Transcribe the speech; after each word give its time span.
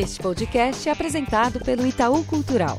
Este 0.00 0.20
podcast 0.20 0.88
é 0.88 0.92
apresentado 0.92 1.60
pelo 1.60 1.86
Itaú 1.86 2.24
Cultural. 2.24 2.78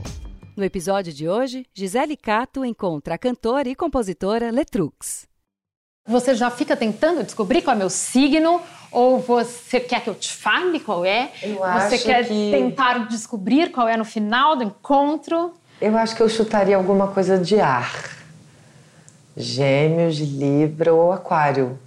No 0.55 0.63
episódio 0.63 1.11
de 1.13 1.27
hoje, 1.27 1.65
Gisele 1.73 2.15
Cato 2.15 2.63
encontra 2.65 3.15
a 3.15 3.17
cantora 3.17 3.67
e 3.69 3.75
compositora 3.75 4.49
Letrux. 4.51 5.27
Você 6.07 6.33
já 6.33 6.49
fica 6.49 6.75
tentando 6.75 7.23
descobrir 7.23 7.61
qual 7.61 7.75
é 7.75 7.79
meu 7.79 7.89
signo? 7.89 8.61
Ou 8.91 9.19
você 9.19 9.79
quer 9.79 10.01
que 10.03 10.09
eu 10.09 10.15
te 10.15 10.31
fale 10.33 10.79
qual 10.79 11.05
é? 11.05 11.31
Eu 11.43 11.57
você 11.57 11.95
acho 11.95 12.03
quer 12.05 12.27
que- 12.27 12.51
tentar 12.51 13.07
descobrir 13.07 13.71
qual 13.71 13.87
é 13.87 13.95
no 13.97 14.05
final 14.05 14.55
do 14.55 14.63
encontro? 14.63 15.53
Eu 15.79 15.95
acho 15.97 16.15
que 16.15 16.23
eu 16.23 16.29
chutaria 16.29 16.75
alguma 16.75 17.07
coisa 17.09 17.37
de 17.37 17.59
ar. 17.59 18.17
Gêmeos, 19.37 20.17
Libra 20.17 20.93
ou 20.93 21.11
Aquário. 21.13 21.77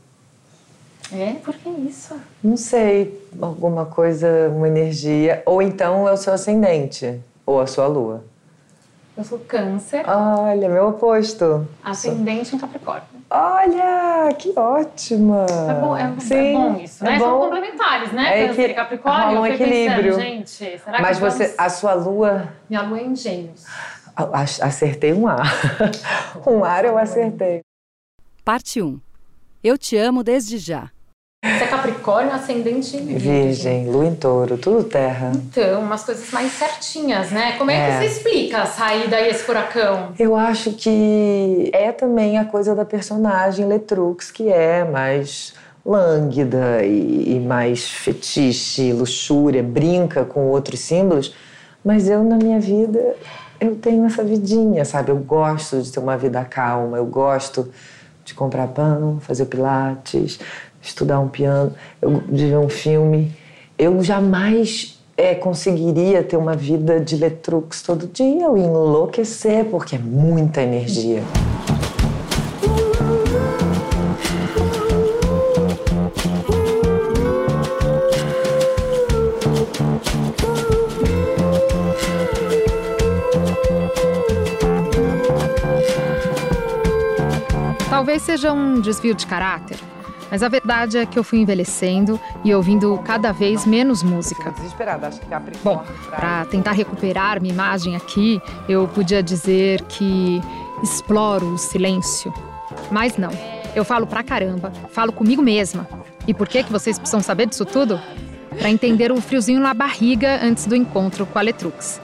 É, 1.12 1.34
por 1.44 1.54
que 1.54 1.68
isso? 1.68 2.14
Não 2.42 2.56
sei, 2.56 3.20
alguma 3.40 3.84
coisa, 3.86 4.48
uma 4.48 4.66
energia. 4.66 5.42
Ou 5.44 5.60
então 5.60 6.08
é 6.08 6.12
o 6.12 6.16
seu 6.16 6.32
ascendente, 6.32 7.20
ou 7.44 7.60
a 7.60 7.66
sua 7.66 7.86
lua. 7.86 8.24
Eu 9.14 9.22
sou 9.24 9.38
câncer, 9.40 10.04
Olha, 10.08 10.68
meu 10.70 10.88
oposto. 10.88 11.68
ascendente 11.84 12.56
em 12.56 12.58
Capricórnio. 12.58 13.02
Olha, 13.30 14.32
que 14.38 14.52
ótima! 14.58 15.44
É 15.68 15.74
bom, 15.74 15.96
é, 15.96 16.02
é 16.02 16.20
Sim, 16.20 16.52
bom 16.54 16.76
isso, 16.80 17.04
né? 17.04 17.16
é 17.16 17.18
São 17.18 17.30
bom. 17.30 17.40
complementares, 17.44 18.12
né? 18.12 18.42
É 18.42 18.46
Câncer 18.48 18.62
equi- 18.62 18.72
e 18.72 18.74
Capricórnio. 18.74 19.26
rola 19.26 19.40
um 19.40 19.46
equilíbrio. 19.46 20.14
Pensando, 20.16 20.20
gente, 20.22 20.48
será 20.78 20.96
que 20.96 21.02
Mas 21.02 21.18
vamos- 21.18 21.34
você, 21.34 21.54
a 21.58 21.68
sua 21.68 21.92
lua, 21.92 22.48
Minha 22.70 22.82
lua 22.82 22.98
é 23.00 23.04
em 23.04 23.14
gêmeos. 23.14 23.64
a- 24.16 24.22
a- 24.22 24.42
acertei 24.42 25.12
um 25.12 25.28
ar. 25.28 25.42
um 26.46 26.64
ar 26.64 26.84
eu 26.86 26.96
acertei. 26.96 27.60
Parte 28.42 28.80
1. 28.80 28.98
Eu 29.62 29.76
te 29.78 29.96
amo 29.96 30.24
desde 30.24 30.56
já. 30.58 30.90
Você 31.44 31.64
é 31.64 31.66
Capricórnio, 31.66 32.32
ascendente 32.32 32.96
em 32.96 33.04
Virgem, 33.16 33.90
lua 33.90 34.06
em 34.06 34.14
touro, 34.14 34.56
tudo 34.56 34.84
terra. 34.84 35.32
Então, 35.34 35.80
umas 35.80 36.04
coisas 36.04 36.30
mais 36.30 36.52
certinhas, 36.52 37.32
né? 37.32 37.56
Como 37.58 37.68
é, 37.68 37.74
É. 37.74 37.86
que 37.98 37.98
você 38.08 38.14
explica 38.18 38.64
sair 38.64 39.08
daí 39.10 39.28
esse 39.28 39.42
furacão? 39.42 40.12
Eu 40.16 40.36
acho 40.36 40.70
que 40.74 41.68
é 41.74 41.90
também 41.90 42.38
a 42.38 42.44
coisa 42.44 42.76
da 42.76 42.84
personagem 42.84 43.66
Letrux, 43.66 44.30
que 44.30 44.48
é 44.52 44.84
mais 44.84 45.52
lânguida 45.84 46.84
e, 46.84 47.34
e 47.34 47.40
mais 47.40 47.88
fetiche, 47.90 48.92
luxúria, 48.92 49.64
brinca 49.64 50.24
com 50.24 50.46
outros 50.46 50.78
símbolos. 50.78 51.34
Mas 51.84 52.08
eu, 52.08 52.22
na 52.22 52.36
minha 52.36 52.60
vida, 52.60 53.16
eu 53.60 53.74
tenho 53.74 54.06
essa 54.06 54.22
vidinha, 54.22 54.84
sabe? 54.84 55.10
Eu 55.10 55.16
gosto 55.16 55.82
de 55.82 55.90
ter 55.90 55.98
uma 55.98 56.16
vida 56.16 56.44
calma, 56.44 56.98
eu 56.98 57.06
gosto 57.06 57.68
de 58.24 58.32
comprar 58.32 58.68
pão, 58.68 59.18
fazer 59.20 59.46
pilates, 59.46 60.38
estudar 60.82 61.20
um 61.20 61.28
piano, 61.28 61.72
eu, 62.00 62.20
de 62.28 62.46
ver 62.46 62.58
um 62.58 62.68
filme. 62.68 63.32
Eu 63.78 64.02
jamais 64.02 65.00
é, 65.16 65.34
conseguiria 65.34 66.22
ter 66.22 66.36
uma 66.36 66.54
vida 66.54 67.00
de 67.00 67.16
Letrux 67.16 67.82
todo 67.82 68.06
dia, 68.06 68.26
ia 68.26 68.46
enlouquecer, 68.46 69.64
porque 69.66 69.96
é 69.96 69.98
muita 69.98 70.60
energia. 70.62 71.22
Talvez 87.88 88.22
seja 88.22 88.52
um 88.52 88.80
desvio 88.80 89.14
de 89.14 89.24
caráter, 89.26 89.78
mas 90.32 90.42
a 90.42 90.48
verdade 90.48 90.96
é 90.96 91.04
que 91.04 91.18
eu 91.18 91.22
fui 91.22 91.40
envelhecendo 91.40 92.18
e 92.42 92.54
ouvindo 92.54 92.98
cada 93.04 93.32
vez 93.32 93.66
menos 93.66 94.02
música. 94.02 94.50
Desesperada, 94.52 95.08
acho 95.08 95.20
que 95.20 95.26
Bom, 95.62 95.84
para 96.08 96.46
tentar 96.46 96.72
recuperar 96.72 97.38
minha 97.38 97.52
imagem 97.52 97.94
aqui, 97.94 98.40
eu 98.66 98.88
podia 98.88 99.22
dizer 99.22 99.82
que 99.82 100.40
exploro 100.82 101.52
o 101.52 101.58
silêncio. 101.58 102.32
Mas 102.90 103.18
não, 103.18 103.28
eu 103.76 103.84
falo 103.84 104.06
pra 104.06 104.22
caramba, 104.22 104.72
falo 104.88 105.12
comigo 105.12 105.42
mesma. 105.42 105.86
E 106.26 106.32
por 106.32 106.48
que, 106.48 106.64
que 106.64 106.72
vocês 106.72 106.98
precisam 106.98 107.20
saber 107.20 107.46
disso 107.46 107.66
tudo? 107.66 108.00
Pra 108.58 108.70
entender 108.70 109.12
o 109.12 109.20
friozinho 109.20 109.60
na 109.60 109.74
barriga 109.74 110.40
antes 110.42 110.64
do 110.64 110.74
encontro 110.74 111.26
com 111.26 111.38
a 111.38 111.42
Letrux. 111.42 112.00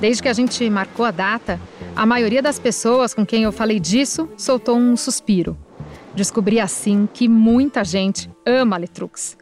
Desde 0.00 0.20
que 0.20 0.28
a 0.28 0.32
gente 0.32 0.68
marcou 0.68 1.06
a 1.06 1.12
data, 1.12 1.60
a 1.94 2.04
maioria 2.04 2.42
das 2.42 2.58
pessoas 2.58 3.14
com 3.14 3.24
quem 3.24 3.44
eu 3.44 3.52
falei 3.52 3.78
disso 3.78 4.28
soltou 4.36 4.76
um 4.76 4.96
suspiro. 4.96 5.56
Descobri 6.14 6.58
assim 6.58 7.08
que 7.12 7.28
muita 7.28 7.84
gente 7.84 8.30
ama 8.44 8.76
a 8.76 8.78
Letrux. 8.78 9.38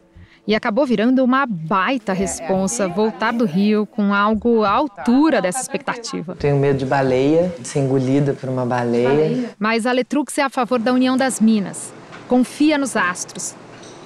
E 0.47 0.55
acabou 0.55 0.85
virando 0.85 1.23
uma 1.23 1.45
baita 1.45 2.11
responsa 2.11 2.87
voltar 2.87 3.33
do 3.33 3.45
Rio 3.45 3.85
com 3.85 4.13
algo 4.13 4.63
à 4.63 4.71
altura 4.71 5.41
dessa 5.41 5.61
expectativa. 5.61 6.35
Tenho 6.35 6.57
medo 6.57 6.79
de 6.79 6.85
baleia, 6.85 7.53
de 7.59 7.67
ser 7.67 7.79
engolida 7.79 8.33
por 8.33 8.49
uma 8.49 8.65
baleia. 8.65 9.51
Mas 9.59 9.85
a 9.85 9.91
Letrux 9.91 10.35
é 10.39 10.41
a 10.41 10.49
favor 10.49 10.79
da 10.79 10.91
união 10.91 11.15
das 11.15 11.39
minas. 11.39 11.93
Confia 12.27 12.77
nos 12.77 12.95
astros. 12.95 13.53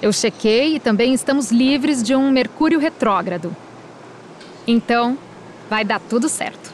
Eu 0.02 0.12
chequei 0.12 0.76
e 0.76 0.80
também 0.80 1.14
estamos 1.14 1.50
livres 1.50 2.02
de 2.02 2.14
um 2.14 2.30
Mercúrio 2.30 2.78
retrógrado. 2.78 3.56
Então, 4.66 5.16
vai 5.70 5.82
dar 5.82 5.98
tudo 5.98 6.28
certo. 6.28 6.72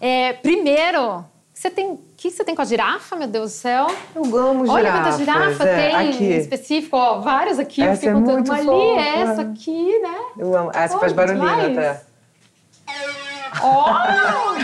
É, 0.00 0.34
primeiro, 0.34 1.24
você 1.60 1.70
tem, 1.70 1.90
o 1.90 2.00
que 2.16 2.30
você 2.30 2.42
tem 2.42 2.54
com 2.54 2.62
a 2.62 2.64
girafa, 2.64 3.16
meu 3.16 3.28
Deus 3.28 3.50
do 3.52 3.54
céu? 3.54 3.86
Eu 4.14 4.22
amo 4.36 4.64
girafas. 4.66 4.70
Olha 4.70 4.92
quanta 4.92 5.12
girafa 5.18 5.64
é, 5.64 5.88
tem 5.90 6.08
aqui. 6.10 6.24
em 6.24 6.38
específico, 6.38 6.96
ó, 6.96 7.20
várias 7.20 7.58
aqui, 7.58 7.82
eu 7.82 7.86
Essa 7.88 7.94
fiquei 7.96 8.08
é 8.10 8.12
contando 8.14 8.32
muito 8.34 8.50
uma 8.52 8.58
ali, 8.58 8.98
essa 9.30 9.42
aqui, 9.42 9.98
né? 9.98 10.18
Eu 10.38 10.56
amo. 10.56 10.70
Ah, 10.74 10.88
você 10.88 10.98
faz 10.98 11.12
Oh, 11.12 11.14
barulhinho 11.14 11.46
demais. 11.46 11.78
até. 11.78 12.02
Ó! 13.62 14.56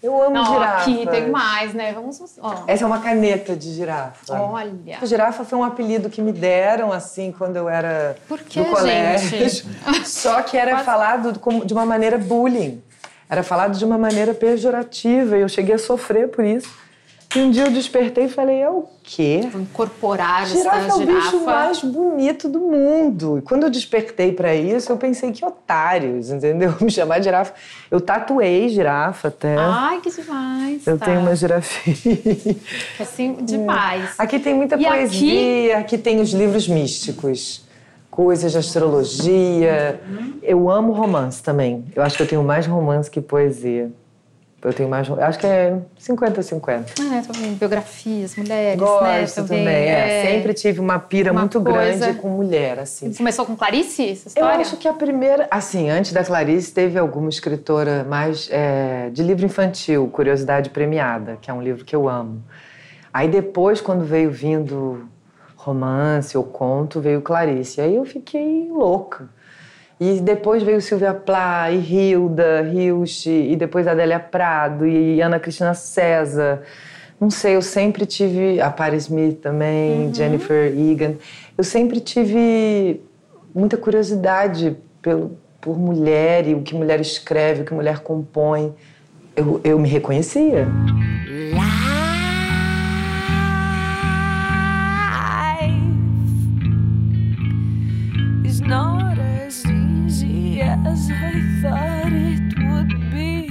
Eu 0.00 0.22
amo 0.22 0.32
Não, 0.32 0.46
girafas. 0.46 0.82
aqui 0.82 1.06
tem 1.08 1.28
mais, 1.28 1.74
né? 1.74 1.92
Vamos, 1.92 2.20
ó. 2.40 2.62
Essa 2.68 2.84
é 2.84 2.86
uma 2.86 3.00
caneta 3.00 3.56
de 3.56 3.74
girafa. 3.74 4.32
Olha. 4.40 4.98
A 5.02 5.04
girafa 5.06 5.44
foi 5.44 5.58
um 5.58 5.64
apelido 5.64 6.08
que 6.08 6.22
me 6.22 6.30
deram, 6.30 6.92
assim, 6.92 7.32
quando 7.36 7.56
eu 7.56 7.68
era 7.68 8.16
Por 8.28 8.38
que, 8.38 8.60
do 8.62 8.66
colégio. 8.70 9.28
gente? 9.28 9.66
Só 10.06 10.40
que 10.42 10.56
era 10.56 10.78
falado 10.84 11.36
como- 11.40 11.64
de 11.66 11.72
uma 11.74 11.84
maneira 11.84 12.16
bullying. 12.16 12.80
Era 13.28 13.42
falado 13.42 13.76
de 13.76 13.84
uma 13.84 13.98
maneira 13.98 14.32
pejorativa 14.34 15.36
e 15.36 15.42
eu 15.42 15.48
cheguei 15.48 15.74
a 15.74 15.78
sofrer 15.78 16.28
por 16.28 16.44
isso. 16.44 16.68
E 17.36 17.40
um 17.40 17.50
dia 17.50 17.64
eu 17.64 17.70
despertei 17.70 18.24
e 18.24 18.28
falei, 18.28 18.62
é 18.62 18.70
o 18.70 18.88
quê? 19.02 19.42
Incorporar 19.54 20.46
Girafa 20.46 20.78
essa 20.78 20.92
é 20.92 20.94
o 20.94 20.98
bicho 21.06 21.30
girafa. 21.30 21.38
mais 21.44 21.82
bonito 21.82 22.48
do 22.48 22.58
mundo. 22.58 23.36
E 23.36 23.42
quando 23.42 23.64
eu 23.64 23.70
despertei 23.70 24.32
pra 24.32 24.54
isso, 24.54 24.90
eu 24.90 24.96
pensei 24.96 25.30
que 25.30 25.44
otários, 25.44 26.30
entendeu? 26.30 26.74
Me 26.80 26.90
chamar 26.90 27.18
de 27.18 27.24
girafa. 27.24 27.52
Eu 27.90 28.00
tatuei 28.00 28.70
girafa 28.70 29.28
até. 29.28 29.56
Ai, 29.58 30.00
que 30.00 30.10
demais. 30.10 30.86
eu 30.86 30.98
tá. 30.98 31.04
tenho 31.04 31.20
uma 31.20 31.36
girafinha. 31.36 32.56
Assim, 32.98 33.34
demais. 33.42 34.14
Aqui 34.16 34.38
tem 34.38 34.54
muita 34.54 34.76
E 34.76 34.86
poesia, 34.86 35.78
aqui... 35.78 35.98
tem 35.98 36.20
os 36.22 36.30
livros 36.30 36.66
místicos, 36.66 37.62
coisas 38.18 38.50
de 38.50 38.58
astrologia. 38.58 40.00
Eu 40.42 40.68
amo 40.68 40.92
romance 40.92 41.40
também. 41.40 41.84
Eu 41.94 42.02
acho 42.02 42.16
que 42.16 42.22
eu 42.24 42.26
tenho 42.26 42.42
mais 42.42 42.66
romance 42.66 43.08
que 43.08 43.20
poesia. 43.20 43.92
Eu 44.60 44.72
tenho 44.72 44.88
mais. 44.88 45.06
eu 45.08 45.22
Acho 45.22 45.38
que 45.38 45.46
é 45.46 45.78
50-50. 46.00 46.98
É, 46.98 47.20
também, 47.20 47.54
biografias, 47.54 48.34
mulheres, 48.34 48.76
Gosto 48.80 49.42
né? 49.42 49.46
também. 49.46 49.68
é. 49.68 50.26
Sempre 50.26 50.52
tive 50.52 50.80
uma 50.80 50.98
pira 50.98 51.30
uma 51.30 51.42
muito 51.42 51.60
coisa- 51.62 52.06
grande 52.06 52.18
com 52.18 52.28
mulher, 52.30 52.80
assim. 52.80 53.12
Começou 53.14 53.46
com 53.46 53.54
Clarice, 53.54 54.02
essa 54.02 54.26
Eu 54.26 54.30
história? 54.30 54.56
acho 54.62 54.76
que 54.78 54.88
a 54.88 54.92
primeira. 54.92 55.46
Assim, 55.48 55.88
antes 55.88 56.12
da 56.12 56.24
Clarice, 56.24 56.72
teve 56.74 56.98
alguma 56.98 57.28
escritora 57.28 58.02
mais 58.02 58.48
é, 58.50 59.10
de 59.12 59.22
livro 59.22 59.46
infantil, 59.46 60.08
Curiosidade 60.12 60.70
Premiada, 60.70 61.38
que 61.40 61.48
é 61.52 61.54
um 61.54 61.62
livro 61.62 61.84
que 61.84 61.94
eu 61.94 62.08
amo. 62.08 62.42
Aí 63.14 63.28
depois, 63.28 63.80
quando 63.80 64.02
veio 64.04 64.28
vindo 64.32 65.08
romance 65.58 66.38
ou 66.38 66.44
conto, 66.44 67.00
veio 67.00 67.20
Clarice. 67.20 67.80
Aí 67.80 67.96
eu 67.96 68.04
fiquei 68.04 68.68
louca. 68.70 69.28
E 70.00 70.20
depois 70.20 70.62
veio 70.62 70.80
Silvia 70.80 71.12
Plá, 71.12 71.70
e 71.72 71.78
Hilda, 71.78 72.62
Hilst, 72.72 73.26
e 73.26 73.56
depois 73.56 73.86
Adélia 73.88 74.20
Prado, 74.20 74.86
e 74.86 75.20
Ana 75.20 75.40
Cristina 75.40 75.74
César. 75.74 76.62
Não 77.20 77.30
sei, 77.30 77.56
eu 77.56 77.62
sempre 77.62 78.06
tive. 78.06 78.60
A 78.60 78.70
Paris 78.70 79.04
Smith 79.04 79.40
também, 79.40 80.14
Jennifer 80.14 80.72
Egan. 80.72 81.14
Eu 81.56 81.64
sempre 81.64 81.98
tive 81.98 83.02
muita 83.52 83.76
curiosidade 83.76 84.76
pelo, 85.02 85.36
por 85.60 85.76
mulher 85.76 86.46
e 86.46 86.54
o 86.54 86.62
que 86.62 86.76
mulher 86.76 87.00
escreve, 87.00 87.62
o 87.62 87.64
que 87.64 87.74
mulher 87.74 87.98
compõe. 87.98 88.72
Eu, 89.34 89.60
eu 89.64 89.78
me 89.80 89.88
reconhecia. 89.88 90.68
As 100.86 101.10
I 101.10 101.40
thought 101.62 102.12
it 102.12 102.54
would 102.68 102.94
be. 103.10 103.48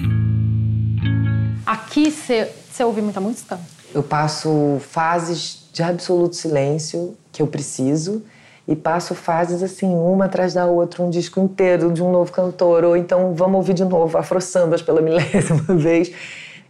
Aqui 1.65 2.11
você 2.11 2.83
ouve 2.83 3.01
muita 3.01 3.19
música? 3.19 3.59
Eu 3.93 4.03
passo 4.03 4.77
fases 4.81 5.67
de 5.73 5.83
absoluto 5.83 6.35
silêncio 6.35 7.17
que 7.31 7.41
eu 7.41 7.47
preciso 7.47 8.23
e 8.67 8.75
passo 8.75 9.15
fases 9.15 9.63
assim, 9.63 9.87
uma 9.87 10.25
atrás 10.25 10.53
da 10.53 10.65
outra, 10.65 11.01
um 11.03 11.09
disco 11.09 11.39
inteiro 11.39 11.91
de 11.91 12.03
um 12.03 12.11
novo 12.11 12.31
cantor, 12.31 12.83
ou 12.83 12.97
então 12.97 13.33
vamos 13.33 13.55
ouvir 13.57 13.73
de 13.73 13.85
novo 13.85 14.17
Afro 14.17 14.41
Sambas 14.41 14.81
pela 14.81 15.01
milésima 15.01 15.75
vez. 15.75 16.11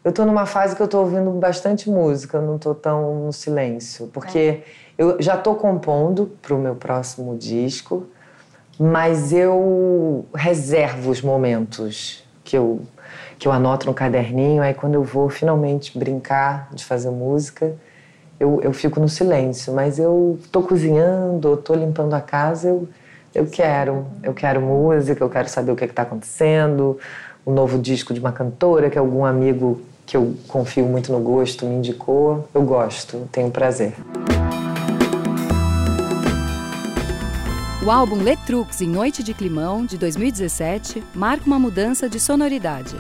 Eu 0.04 0.14
tô 0.14 0.26
numa 0.26 0.46
fase 0.46 0.76
que 0.76 0.82
eu 0.82 0.88
tô 0.88 1.00
ouvindo 1.00 1.32
bastante 1.32 1.90
música, 1.90 2.38
eu 2.38 2.42
não 2.42 2.58
tô 2.58 2.74
tão 2.74 3.26
no 3.26 3.34
silêncio, 3.34 4.08
porque 4.14 4.62
eu 4.98 5.18
já 5.20 5.36
tô 5.36 5.56
compondo 5.56 6.32
pro 6.42 6.58
meu 6.58 6.76
próximo 6.76 7.36
disco, 7.36 8.08
mas 8.80 9.34
eu 9.34 10.26
reservo 10.34 11.10
os 11.10 11.22
momentos 11.22 12.24
que 12.44 12.58
eu 12.58 12.82
que 13.40 13.48
eu 13.48 13.52
anoto 13.52 13.86
no 13.86 13.94
caderninho, 13.94 14.64
aí 14.64 14.74
quando 14.74 14.96
eu 14.96 15.04
vou 15.04 15.30
finalmente 15.30 15.98
brincar 15.98 16.70
de 16.74 16.84
fazer 16.84 17.12
música, 17.12 17.76
eu, 18.40 18.60
eu 18.62 18.74
fico 18.74 19.00
no 19.00 19.08
silêncio, 19.08 19.74
mas 19.74 20.00
eu 20.00 20.40
tô 20.52 20.64
cozinhando, 20.64 21.56
tô 21.58 21.74
limpando 21.76 22.14
a 22.16 22.22
casa, 22.22 22.70
eu, 22.70 22.88
eu 23.36 23.46
quero, 23.46 24.06
eu 24.24 24.34
quero 24.34 24.60
música, 24.62 25.24
eu 25.24 25.30
quero 25.30 25.48
saber 25.50 25.72
o 25.72 25.76
que 25.76 25.86
está 25.86 26.02
acontecendo, 26.02 26.98
o 27.46 27.52
novo 27.52 27.78
disco 27.78 28.14
de 28.14 28.20
uma 28.20 28.32
cantora 28.32 28.90
que 28.90 28.98
algum 28.98 29.24
amigo 29.24 29.82
que 30.06 30.18
eu 30.18 30.36
confio 30.48 30.86
muito 30.86 31.12
no 31.12 31.20
gosto 31.20 31.66
me 31.66 31.76
indicou, 31.76 32.48
eu 32.54 32.64
gosto, 32.64 33.28
tenho 33.32 33.52
prazer. 33.52 33.94
O 37.88 37.90
álbum 37.90 38.22
Letrux 38.22 38.82
em 38.82 38.90
Noite 38.90 39.24
de 39.24 39.34
Climão, 39.34 39.86
de 39.86 39.98
2017, 39.98 41.02
marca 41.16 41.46
uma 41.46 41.58
mudança 41.58 42.10
de 42.10 42.20
sonoridade. 42.20 42.98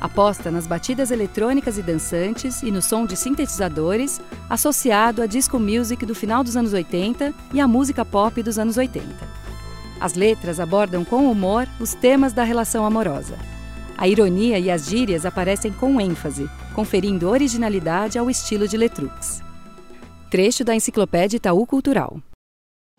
Aposta 0.00 0.50
nas 0.50 0.66
batidas 0.66 1.12
eletrônicas 1.12 1.78
e 1.78 1.82
dançantes 1.82 2.60
e 2.64 2.72
no 2.72 2.82
som 2.82 3.06
de 3.06 3.16
sintetizadores, 3.16 4.20
associado 4.50 5.22
à 5.22 5.26
disco 5.26 5.60
music 5.60 6.04
do 6.04 6.16
final 6.16 6.42
dos 6.42 6.56
anos 6.56 6.72
80 6.72 7.32
e 7.54 7.60
à 7.60 7.68
música 7.68 8.04
pop 8.04 8.42
dos 8.42 8.58
anos 8.58 8.76
80. 8.76 9.06
As 10.00 10.14
letras 10.14 10.58
abordam 10.58 11.04
com 11.04 11.30
humor 11.30 11.68
os 11.78 11.94
temas 11.94 12.32
da 12.32 12.42
relação 12.42 12.84
amorosa. 12.84 13.38
A 13.96 14.08
ironia 14.08 14.58
e 14.58 14.68
as 14.68 14.86
gírias 14.88 15.24
aparecem 15.24 15.70
com 15.70 16.00
ênfase, 16.00 16.50
conferindo 16.74 17.28
originalidade 17.28 18.18
ao 18.18 18.28
estilo 18.28 18.66
de 18.66 18.76
Letrux. 18.76 19.40
Trecho 20.28 20.64
da 20.64 20.74
Enciclopédia 20.74 21.36
Itaú 21.36 21.64
Cultural. 21.64 22.20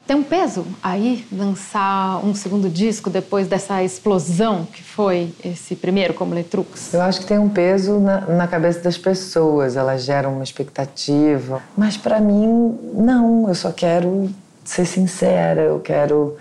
Tem 0.10 0.16
um 0.16 0.24
peso 0.24 0.66
aí 0.82 1.24
lançar 1.32 2.26
um 2.26 2.34
segundo 2.34 2.68
disco 2.68 3.12
depois 3.12 3.48
dessa 3.48 3.84
explosão 3.84 4.66
que 4.66 4.82
foi 4.82 5.32
esse 5.46 5.76
primeiro 5.76 6.16
como 6.16 6.34
Letrux? 6.34 6.92
Eu 6.96 7.02
acho 7.04 7.20
que 7.20 7.28
tem 7.28 7.38
um 7.38 7.48
peso 7.48 8.00
na, 8.00 8.22
na 8.22 8.48
cabeça 8.48 8.80
das 8.80 8.98
pessoas, 8.98 9.76
elas 9.76 10.04
geram 10.04 10.34
uma 10.34 10.44
expectativa. 10.44 11.62
Mas 11.78 11.96
para 11.96 12.20
mim, 12.20 12.76
não, 12.92 13.48
eu 13.48 13.54
só 13.54 13.72
quero 13.72 14.32
ser 14.66 14.88
sincera, 14.88 15.62
eu 15.62 15.80
quero, 15.80 16.38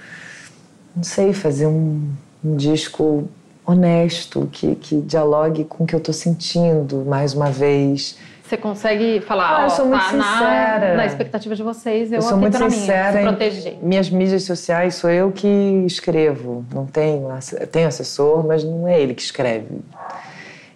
não 0.96 1.04
sei, 1.04 1.34
fazer 1.34 1.66
um, 1.66 2.08
um 2.42 2.56
disco 2.56 3.28
honesto, 3.66 4.48
que, 4.50 4.76
que 4.76 4.98
dialogue 5.02 5.64
com 5.64 5.84
o 5.84 5.86
que 5.86 5.94
eu 5.94 6.00
tô 6.00 6.14
sentindo 6.14 7.04
mais 7.04 7.34
uma 7.34 7.50
vez 7.50 8.16
você 8.48 8.56
consegue 8.56 9.20
falar, 9.20 9.60
ah, 9.60 9.62
eu 9.64 9.70
sou 9.70 9.86
muito 9.86 10.02
tá 10.02 10.10
sincera. 10.10 10.88
Na, 10.90 10.96
na 10.96 11.06
expectativa 11.06 11.54
de 11.54 11.62
vocês, 11.62 12.10
eu, 12.10 12.16
eu 12.16 12.22
sou 12.22 12.38
muito 12.38 12.56
sincera. 12.56 13.18
minha, 13.18 13.28
proteger. 13.28 13.78
Minhas 13.82 14.08
mídias 14.08 14.44
sociais 14.44 14.94
sou 14.94 15.10
eu 15.10 15.30
que 15.30 15.46
escrevo. 15.86 16.64
Não 16.72 16.86
tenho, 16.86 17.28
tenho 17.70 17.88
assessor, 17.88 18.46
mas 18.46 18.64
não 18.64 18.88
é 18.88 19.00
ele 19.00 19.14
que 19.14 19.22
escreve. 19.22 19.80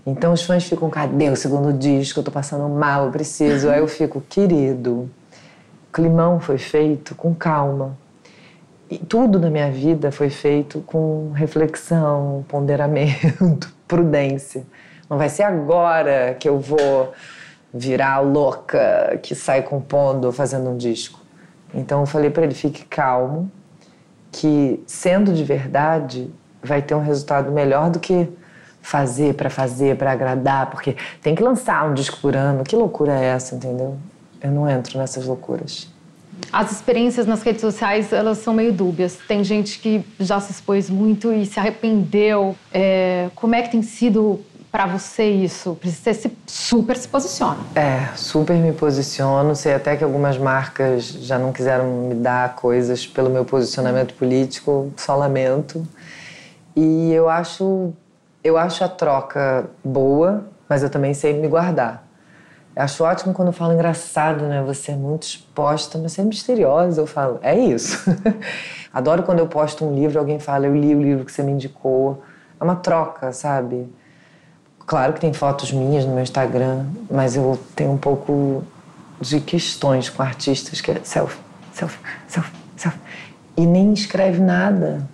Então 0.04 0.32
os 0.32 0.42
fãs 0.42 0.64
ficam, 0.64 0.90
cadê 0.90 1.30
o 1.30 1.36
segundo 1.36 1.72
disco? 1.72 2.20
Eu 2.20 2.24
tô 2.24 2.30
passando 2.30 2.68
mal, 2.68 3.06
eu 3.06 3.10
preciso. 3.10 3.70
Aí 3.70 3.78
eu 3.78 3.88
fico, 3.88 4.20
querido, 4.28 5.10
o 5.88 5.92
climão 5.92 6.40
foi 6.40 6.58
feito 6.58 7.14
com 7.14 7.34
calma. 7.34 7.96
E 8.90 8.98
tudo 8.98 9.38
na 9.38 9.48
minha 9.48 9.70
vida 9.70 10.12
foi 10.12 10.28
feito 10.28 10.80
com 10.80 11.32
reflexão, 11.32 12.44
ponderamento, 12.46 13.72
prudência. 13.88 14.64
Não 15.08 15.16
vai 15.16 15.30
ser 15.30 15.44
agora 15.44 16.36
que 16.38 16.46
eu 16.46 16.58
vou 16.58 17.12
virar 17.72 18.20
louca 18.20 19.18
que 19.22 19.34
sai 19.34 19.62
compondo, 19.62 20.30
fazendo 20.32 20.70
um 20.70 20.76
disco. 20.76 21.20
Então 21.74 22.00
eu 22.00 22.06
falei 22.06 22.30
para 22.30 22.44
ele, 22.44 22.54
fique 22.54 22.84
calmo, 22.84 23.50
que 24.30 24.82
sendo 24.86 25.32
de 25.32 25.42
verdade 25.42 26.30
vai 26.62 26.82
ter 26.82 26.94
um 26.94 27.02
resultado 27.02 27.50
melhor 27.50 27.90
do 27.90 27.98
que 27.98 28.28
fazer 28.80 29.34
para 29.34 29.48
fazer, 29.48 29.96
para 29.96 30.12
agradar, 30.12 30.70
porque 30.70 30.96
tem 31.22 31.34
que 31.34 31.42
lançar 31.42 31.88
um 31.88 31.94
disco 31.94 32.18
por 32.20 32.36
ano. 32.36 32.64
Que 32.64 32.76
loucura 32.76 33.12
é 33.18 33.26
essa, 33.26 33.54
entendeu? 33.54 33.96
Eu 34.40 34.50
não 34.50 34.68
entro 34.68 34.98
nessas 34.98 35.24
loucuras. 35.24 35.88
As 36.52 36.72
experiências 36.72 37.26
nas 37.26 37.42
redes 37.42 37.60
sociais, 37.60 38.12
elas 38.12 38.38
são 38.38 38.52
meio 38.52 38.72
dúbias. 38.72 39.16
Tem 39.28 39.44
gente 39.44 39.78
que 39.78 40.04
já 40.18 40.40
se 40.40 40.50
expôs 40.50 40.90
muito 40.90 41.32
e 41.32 41.46
se 41.46 41.58
arrependeu. 41.60 42.56
É, 42.72 43.30
como 43.34 43.54
é 43.54 43.62
que 43.62 43.70
tem 43.70 43.82
sido 43.82 44.40
para 44.72 44.86
você 44.86 45.24
isso? 45.24 45.78
Você 45.84 46.14
se 46.14 46.32
super 46.46 46.96
se 46.96 47.06
posiciona. 47.06 47.58
É, 47.74 48.06
super 48.16 48.56
me 48.56 48.72
posiciono. 48.72 49.54
Sei 49.54 49.74
até 49.74 49.94
que 49.94 50.02
algumas 50.02 50.38
marcas 50.38 51.04
já 51.04 51.38
não 51.38 51.52
quiseram 51.52 52.08
me 52.08 52.14
dar 52.14 52.56
coisas 52.56 53.06
pelo 53.06 53.28
meu 53.28 53.44
posicionamento 53.44 54.14
político, 54.14 54.90
só 54.96 55.14
lamento. 55.14 55.86
E 56.74 57.12
eu 57.12 57.28
acho, 57.28 57.92
eu 58.42 58.56
acho 58.56 58.82
a 58.82 58.88
troca 58.88 59.66
boa, 59.84 60.46
mas 60.66 60.82
eu 60.82 60.88
também 60.88 61.12
sei 61.12 61.38
me 61.38 61.46
guardar. 61.48 62.08
Acho 62.74 63.04
ótimo 63.04 63.34
quando 63.34 63.48
eu 63.48 63.52
falo 63.52 63.74
engraçado, 63.74 64.46
né? 64.46 64.62
Você 64.62 64.92
é 64.92 64.96
muito 64.96 65.24
exposta, 65.24 65.98
mas 65.98 66.12
você 66.12 66.22
é 66.22 66.24
misteriosa. 66.24 66.98
Eu 66.98 67.06
falo, 67.06 67.38
é 67.42 67.54
isso. 67.54 68.02
Adoro 68.90 69.22
quando 69.22 69.40
eu 69.40 69.46
posto 69.46 69.84
um 69.84 69.94
livro 69.94 70.18
alguém 70.18 70.38
fala, 70.38 70.64
eu 70.64 70.74
li 70.74 70.94
o 70.94 71.02
livro 71.02 71.26
que 71.26 71.32
você 71.32 71.42
me 71.42 71.52
indicou. 71.52 72.22
É 72.58 72.64
uma 72.64 72.76
troca, 72.76 73.32
sabe? 73.32 73.86
Claro 74.92 75.14
que 75.14 75.20
tem 75.20 75.32
fotos 75.32 75.72
minhas 75.72 76.04
no 76.04 76.12
meu 76.12 76.22
Instagram, 76.22 76.84
mas 77.10 77.34
eu 77.34 77.58
tenho 77.74 77.92
um 77.92 77.96
pouco 77.96 78.62
de 79.18 79.40
questões 79.40 80.10
com 80.10 80.22
artistas 80.22 80.82
que 80.82 80.90
é 80.90 81.00
selfie, 81.02 81.38
selfie, 81.72 81.98
selfie, 82.28 82.52
selfie. 82.76 83.00
E 83.56 83.64
nem 83.64 83.94
escreve 83.94 84.38
nada. 84.38 85.08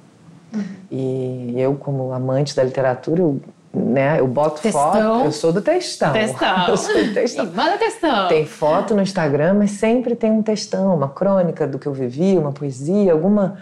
E 0.90 1.54
eu, 1.56 1.76
como 1.76 2.12
amante 2.12 2.56
da 2.56 2.64
literatura, 2.64 3.20
eu, 3.22 3.40
né, 3.72 4.19
eu 4.19 4.26
boto 4.26 4.60
Textão. 4.60 4.92
foto. 4.92 5.25
Eu 5.26 5.30
sou 5.30 5.52
do 5.52 5.62
textão. 5.62 6.10
Eu 6.70 6.76
sou 6.76 6.94
do 6.94 7.14
textão. 7.14 7.46
Manda 7.46 7.78
textão. 7.78 8.26
Tem 8.26 8.44
foto 8.44 8.96
no 8.96 9.02
Instagram, 9.02 9.54
mas 9.54 9.70
sempre 9.70 10.16
tem 10.16 10.32
um 10.32 10.42
textão, 10.42 10.92
uma 10.92 11.08
crônica 11.08 11.69
do 11.69 11.78
que 11.78 11.86
eu 11.86 11.92
vivi, 11.92 12.36
uma 12.36 12.50
poesia, 12.50 13.12
alguma, 13.12 13.58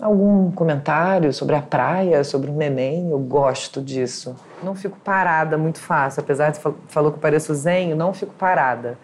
algum 0.00 0.50
comentário 0.52 1.32
sobre 1.32 1.54
a 1.56 1.62
praia, 1.62 2.22
sobre 2.24 2.50
um 2.50 2.56
neném. 2.56 3.10
Eu 3.10 3.18
gosto 3.18 3.80
disso. 3.80 4.36
Não 4.62 4.74
fico 4.74 4.98
parada 5.04 5.56
muito 5.58 5.78
fácil, 5.78 6.20
apesar 6.22 6.50
de 6.50 6.58
fal- 6.58 6.74
falou 6.88 7.10
que 7.10 7.18
eu 7.18 7.22
pareço 7.22 7.54
zenho, 7.54 7.94
não 7.96 8.12
fico 8.12 8.32
parada. 8.34 8.98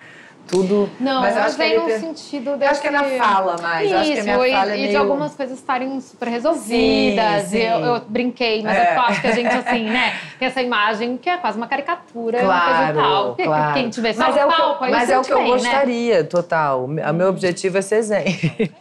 Tudo. 0.48 0.90
Não, 0.98 1.20
mas 1.20 1.36
eu 1.36 1.42
acho 1.42 1.52
que 1.52 1.58
vem 1.58 1.72
ele 1.74 1.80
no 1.94 2.00
sentido 2.00 2.50
Eu 2.60 2.68
acho 2.68 2.80
que 2.80 2.88
é 2.88 2.90
na 2.90 3.02
desse- 3.02 3.18
fala 3.18 3.56
mais. 3.62 3.88
eu 3.88 3.98
acho 3.98 4.12
que 4.12 4.18
a 4.18 4.22
minha 4.24 4.34
Isso, 4.48 4.56
fala 4.56 4.72
é 4.72 4.78
e, 4.78 4.84
e 4.84 4.88
de 4.88 4.96
algumas 4.96 5.34
coisas 5.36 5.56
estarem 5.56 6.00
super 6.00 6.26
resolvidas. 6.28 7.42
Sim, 7.42 7.48
sim. 7.50 7.56
E 7.58 7.66
Eu, 7.66 7.78
eu 7.78 8.00
brinquei, 8.08 8.60
mas 8.60 8.76
É. 8.76 8.96
eu 8.96 9.00
acho 9.00 9.20
que 9.20 9.26
a 9.28 9.32
gente, 9.32 9.46
assim, 9.54 9.84
né, 9.88 10.12
tem 10.40 10.48
essa 10.48 10.60
imagem 10.60 11.16
que 11.18 11.30
é 11.30 11.36
quase 11.36 11.56
uma 11.56 11.68
caricatura, 11.68 12.42
uma 12.42 12.60
coisa 12.62 12.78
Claro, 12.78 12.98
e 12.98 13.02
tal. 13.02 13.34
Que- 13.36 13.44
claro. 13.44 13.74
Quem 13.74 13.90
tiver 13.90 14.12
só 14.12 14.22
mas 14.24 14.36
é 14.36 14.44
o 14.44 14.48
que, 14.48 14.56
palco, 14.56 14.82
eu- 14.82 14.86
aí 14.86 14.90
mas 14.90 15.10
é 15.10 15.18
o 15.18 15.22
que 15.22 15.32
eu 15.32 15.36
bem, 15.38 15.46
né? 15.46 15.52
gostaria, 15.52 16.24
total. 16.24 16.84
O 16.84 16.88
meu 16.88 17.28
objetivo 17.28 17.78
é 17.78 17.82
ser 17.82 18.02
zen. 18.02 18.24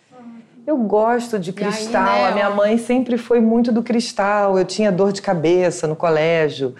Eu 0.69 0.77
gosto 0.77 1.39
de 1.39 1.51
cristal. 1.51 2.03
né, 2.03 2.27
a 2.27 2.31
minha 2.31 2.49
mãe 2.51 2.77
sempre 2.77 3.17
foi 3.17 3.39
muito 3.41 3.71
do 3.71 3.81
cristal. 3.81 4.55
Eu 4.55 4.63
tinha 4.63 4.91
dor 4.91 5.11
de 5.11 5.19
cabeça 5.19 5.87
no 5.87 5.95
colégio. 5.95 6.75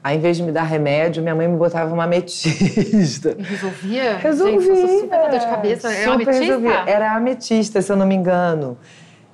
Aí, 0.00 0.16
em 0.16 0.20
vez 0.20 0.36
de 0.36 0.44
me 0.44 0.52
dar 0.52 0.62
remédio, 0.62 1.24
minha 1.24 1.34
mãe 1.34 1.48
me 1.48 1.56
botava 1.56 1.92
uma 1.92 2.04
ametista. 2.04 3.34
E 3.36 3.42
Resolvia? 3.42 4.16
Resolvi. 4.18 4.60
Gente, 4.60 4.68
eu 4.68 4.76
sou 4.76 4.98
super 5.00 5.28
dor 5.28 5.40
de 5.40 5.46
cabeça. 5.46 5.88
É 5.88 6.04
super 6.04 6.12
ametista? 6.12 6.44
resolvi. 6.44 6.68
Era 6.86 7.16
ametista, 7.16 7.82
se 7.82 7.90
eu 7.90 7.96
não 7.96 8.06
me 8.06 8.14
engano. 8.14 8.78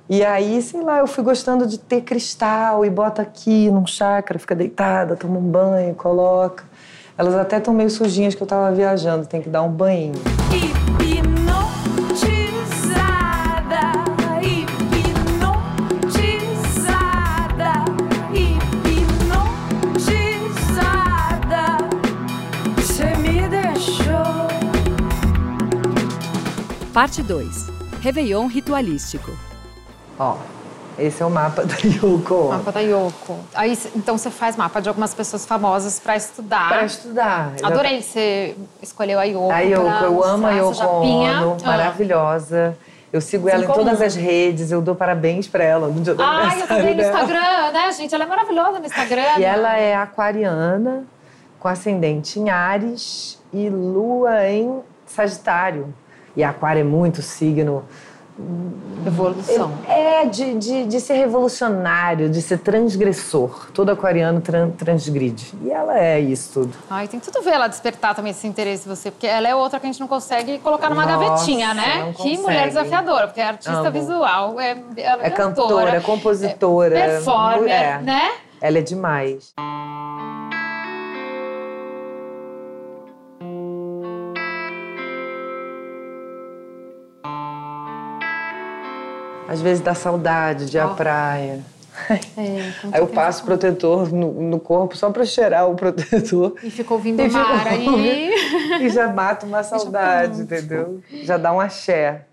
E 0.09 0.25
aí, 0.25 0.59
sei 0.63 0.81
lá, 0.81 0.97
eu 0.97 1.07
fui 1.07 1.23
gostando 1.23 1.67
de 1.67 1.77
ter 1.77 2.01
cristal 2.01 2.83
e 2.83 2.89
bota 2.89 3.21
aqui 3.21 3.69
num 3.69 3.85
chakra, 3.85 4.39
fica 4.39 4.55
deitada, 4.55 5.15
toma 5.15 5.37
um 5.37 5.51
banho, 5.51 5.93
coloca. 5.93 6.63
Elas 7.15 7.35
até 7.35 7.59
estão 7.59 7.75
meio 7.75 7.91
sujinhas 7.91 8.33
que 8.33 8.41
eu 8.41 8.47
tava 8.47 8.71
viajando, 8.71 9.27
tem 9.27 9.39
que 9.39 9.49
dar 9.49 9.61
um 9.61 9.69
banho. 9.69 10.13
Hipnotizada, 10.51 10.98
Parte 26.99 27.23
2. 27.23 27.69
Réveillon 28.01 28.47
ritualístico. 28.47 29.31
Ó, 30.19 30.35
esse 30.97 31.23
é 31.23 31.25
o 31.25 31.29
mapa 31.29 31.63
da 31.63 31.75
Yoko. 31.81 32.49
Mapa 32.49 32.73
da 32.73 32.81
Yoko. 32.81 33.39
Aí, 33.55 33.79
então 33.95 34.17
você 34.17 34.29
faz 34.29 34.57
mapa 34.57 34.81
de 34.81 34.89
algumas 34.89 35.13
pessoas 35.13 35.45
famosas 35.45 35.97
pra 35.97 36.17
estudar. 36.17 36.67
Para 36.67 36.83
estudar. 36.83 37.53
Adorei 37.63 37.99
que 37.99 38.03
você 38.03 38.57
escolheu 38.81 39.17
a 39.17 39.23
Yoko. 39.23 39.49
A 39.49 39.59
Yoko, 39.61 40.03
eu 40.03 40.23
amo 40.25 40.45
a 40.45 40.51
Yoko. 40.51 40.83
Ono, 40.85 41.57
Ah. 41.63 41.67
maravilhosa. 41.67 42.77
Eu 43.13 43.21
sigo 43.21 43.47
ela 43.47 43.63
em 43.63 43.65
comum. 43.65 43.77
todas 43.77 44.01
as 44.01 44.15
redes, 44.15 44.69
eu 44.69 44.81
dou 44.81 44.93
parabéns 44.93 45.47
pra 45.47 45.63
ela 45.63 45.87
no 45.87 46.01
dia 46.01 46.13
do 46.13 46.21
Ai, 46.21 46.63
eu 46.63 46.67
também 46.67 46.95
no. 46.95 47.01
Instagram, 47.01 47.71
né, 47.71 47.93
gente? 47.93 48.13
Ela 48.13 48.25
é 48.25 48.27
maravilhosa 48.27 48.77
no 48.77 48.85
Instagram. 48.85 49.37
E 49.37 49.43
ela 49.45 49.77
é 49.77 49.95
aquariana, 49.95 51.05
com 51.61 51.69
ascendente 51.69 52.41
em 52.41 52.49
Ares 52.49 53.41
e 53.53 53.69
lua 53.69 54.49
em 54.49 54.81
Sagitário. 55.05 55.93
E 56.35 56.43
aquário 56.43 56.81
é 56.81 56.83
muito 56.83 57.21
signo 57.21 57.83
Evolução. 59.05 59.71
É, 59.87 60.25
de, 60.25 60.53
de, 60.55 60.85
de 60.85 60.99
ser 61.01 61.15
revolucionário, 61.15 62.29
de 62.29 62.41
ser 62.41 62.59
transgressor. 62.59 63.67
Todo 63.73 63.89
aquariano 63.89 64.39
tran- 64.39 64.69
transgride. 64.71 65.53
E 65.63 65.69
ela 65.71 65.99
é 65.99 66.19
isso 66.19 66.51
tudo. 66.53 66.73
Ai, 66.89 67.07
tem 67.07 67.19
tudo 67.19 67.39
a 67.39 67.41
ver 67.41 67.51
ela 67.51 67.67
despertar 67.67 68.15
também 68.15 68.31
esse 68.31 68.47
interesse 68.47 68.87
em 68.87 68.95
você, 68.95 69.11
porque 69.11 69.27
ela 69.27 69.47
é 69.47 69.55
outra 69.55 69.79
que 69.79 69.85
a 69.87 69.91
gente 69.91 69.99
não 69.99 70.07
consegue 70.07 70.57
colocar 70.59 70.89
numa 70.89 71.05
Nossa, 71.05 71.25
gavetinha, 71.31 71.73
né? 71.73 72.13
Que 72.15 72.37
mulher 72.37 72.67
desafiadora, 72.67 73.27
porque 73.27 73.41
é 73.41 73.47
artista 73.47 73.71
Amo. 73.79 73.91
visual, 73.91 74.59
é, 74.59 74.77
ela 74.97 75.25
É 75.25 75.29
cantora, 75.29 75.95
é 75.97 75.99
compositora. 75.99 76.97
é 76.97 77.07
performer, 77.09 77.69
é. 77.71 77.97
né? 78.01 78.31
Ela 78.61 78.77
é 78.77 78.81
demais. 78.81 79.53
Às 89.49 89.61
vezes 89.61 89.81
dá 89.81 89.95
saudade 89.95 90.69
de 90.69 90.77
ir 90.77 90.79
à 90.79 90.89
praia. 90.89 91.59
É, 92.37 92.71
Aí 92.93 93.01
eu 93.01 93.07
passo 93.07 93.43
protetor 93.43 94.13
no, 94.13 94.31
no 94.31 94.59
corpo 94.59 94.95
só 94.95 95.09
pra 95.09 95.25
cheirar 95.25 95.69
o 95.69 95.75
protetor. 95.75 96.53
E 96.63 96.69
ficou 96.69 96.97
ouvindo 96.97 97.21
E 97.21 97.27
o 97.27 97.31
mar 97.33 97.67
aí. 97.67 98.31
E 98.79 98.89
já 98.89 99.09
mata 99.09 99.45
uma 99.45 99.63
saudade, 99.63 100.43
entendeu? 100.43 101.01
Já 101.23 101.35
dá 101.35 101.51
um 101.51 101.59
axé. 101.59 102.25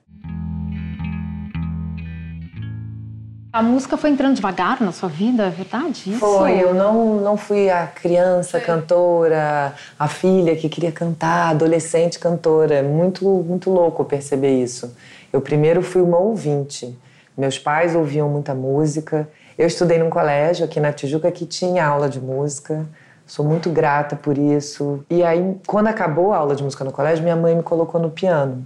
A 3.52 3.62
música 3.62 3.96
foi 3.96 4.10
entrando 4.10 4.34
devagar 4.34 4.82
na 4.82 4.92
sua 4.92 5.08
vida, 5.08 5.46
é 5.46 5.50
verdade 5.50 6.10
isso? 6.10 6.18
Foi, 6.18 6.62
eu 6.62 6.74
não, 6.74 7.16
não 7.22 7.38
fui 7.38 7.70
a 7.70 7.86
criança 7.86 8.60
cantora, 8.60 9.74
a 9.98 10.06
filha 10.06 10.54
que 10.54 10.68
queria 10.68 10.92
cantar, 10.92 11.52
adolescente 11.52 12.18
cantora. 12.18 12.74
É 12.74 12.82
muito, 12.82 13.24
muito 13.24 13.70
louco 13.70 14.04
perceber 14.04 14.62
isso. 14.62 14.94
Eu 15.32 15.40
primeiro 15.40 15.82
fui 15.82 16.02
uma 16.02 16.18
ouvinte. 16.18 16.94
Meus 17.36 17.58
pais 17.58 17.94
ouviam 17.94 18.28
muita 18.28 18.54
música. 18.54 19.28
Eu 19.58 19.66
estudei 19.66 19.98
num 19.98 20.08
colégio 20.08 20.64
aqui 20.64 20.80
na 20.80 20.92
Tijuca 20.92 21.30
que 21.30 21.44
tinha 21.44 21.86
aula 21.86 22.08
de 22.08 22.20
música. 22.20 22.86
Sou 23.26 23.44
muito 23.44 23.68
grata 23.70 24.16
por 24.16 24.38
isso. 24.38 25.04
E 25.10 25.22
aí, 25.22 25.56
quando 25.66 25.88
acabou 25.88 26.32
a 26.32 26.38
aula 26.38 26.54
de 26.54 26.62
música 26.62 26.84
no 26.84 26.92
colégio, 26.92 27.22
minha 27.22 27.36
mãe 27.36 27.54
me 27.54 27.62
colocou 27.62 28.00
no 28.00 28.08
piano. 28.08 28.64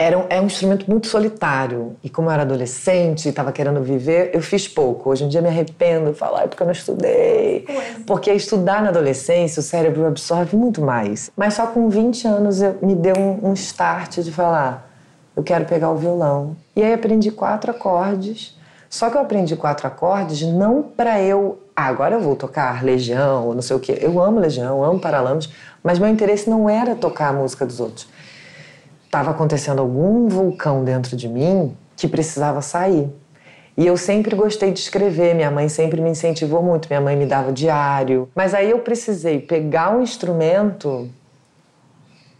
Era 0.00 0.16
um, 0.16 0.26
é 0.28 0.40
um 0.40 0.46
instrumento 0.46 0.88
muito 0.88 1.08
solitário. 1.08 1.96
E 2.04 2.08
como 2.08 2.28
eu 2.28 2.32
era 2.32 2.42
adolescente 2.42 3.26
e 3.26 3.30
estava 3.30 3.50
querendo 3.50 3.82
viver, 3.82 4.30
eu 4.32 4.40
fiz 4.40 4.68
pouco. 4.68 5.10
Hoje 5.10 5.24
em 5.24 5.28
dia 5.28 5.42
me 5.42 5.48
arrependo, 5.48 6.14
falo, 6.14 6.36
ai, 6.36 6.46
porque 6.46 6.62
eu 6.62 6.66
não 6.66 6.72
estudei. 6.72 7.66
Porque 8.06 8.30
estudar 8.32 8.80
na 8.80 8.90
adolescência, 8.90 9.58
o 9.58 9.62
cérebro 9.62 10.06
absorve 10.06 10.56
muito 10.56 10.80
mais. 10.80 11.32
Mas 11.36 11.54
só 11.54 11.66
com 11.66 11.88
20 11.88 12.28
anos 12.28 12.62
eu, 12.62 12.76
me 12.80 12.94
deu 12.94 13.16
um, 13.18 13.48
um 13.50 13.52
start 13.54 14.18
de 14.18 14.30
falar, 14.30 14.87
eu 15.38 15.42
quero 15.42 15.64
pegar 15.64 15.90
o 15.90 15.96
violão. 15.96 16.54
E 16.76 16.82
aí 16.82 16.92
aprendi 16.92 17.30
quatro 17.30 17.70
acordes. 17.70 18.54
Só 18.90 19.08
que 19.08 19.16
eu 19.16 19.20
aprendi 19.20 19.56
quatro 19.56 19.86
acordes 19.86 20.42
não 20.42 20.82
para 20.82 21.20
eu, 21.20 21.58
ah, 21.74 21.86
agora 21.86 22.14
eu 22.14 22.20
vou 22.20 22.36
tocar 22.36 22.82
Legião 22.82 23.46
ou 23.46 23.54
não 23.54 23.62
sei 23.62 23.76
o 23.76 23.80
quê. 23.80 23.98
Eu 24.00 24.20
amo 24.20 24.40
Legião, 24.40 24.82
amo 24.84 24.98
Paralamas, 24.98 25.48
mas 25.82 25.98
meu 25.98 26.08
interesse 26.08 26.50
não 26.50 26.68
era 26.68 26.94
tocar 26.94 27.28
a 27.28 27.32
música 27.32 27.64
dos 27.64 27.80
outros 27.80 28.08
estava 29.08 29.30
acontecendo 29.30 29.80
algum 29.80 30.28
vulcão 30.28 30.84
dentro 30.84 31.16
de 31.16 31.28
mim 31.28 31.74
que 31.96 32.06
precisava 32.06 32.60
sair. 32.60 33.08
E 33.76 33.86
eu 33.86 33.96
sempre 33.96 34.34
gostei 34.36 34.70
de 34.72 34.80
escrever, 34.80 35.34
minha 35.34 35.50
mãe 35.50 35.68
sempre 35.68 36.00
me 36.00 36.10
incentivou 36.10 36.62
muito, 36.62 36.88
minha 36.88 37.00
mãe 37.00 37.16
me 37.16 37.24
dava 37.24 37.52
diário. 37.52 38.28
Mas 38.34 38.52
aí 38.52 38.70
eu 38.70 38.80
precisei 38.80 39.40
pegar 39.40 39.96
um 39.96 40.02
instrumento 40.02 41.08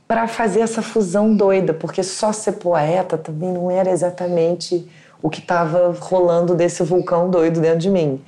para 0.08 0.26
fazer 0.26 0.60
essa 0.60 0.80
fusão 0.80 1.36
doida, 1.36 1.74
porque 1.74 2.02
só 2.02 2.32
ser 2.32 2.52
poeta 2.52 3.18
também 3.18 3.52
não 3.52 3.70
era 3.70 3.90
exatamente 3.90 4.88
o 5.22 5.28
que 5.28 5.40
estava 5.40 5.94
rolando 6.00 6.54
desse 6.54 6.82
vulcão 6.82 7.28
doido 7.28 7.60
dentro 7.60 7.80
de 7.80 7.90
mim. 7.90 8.18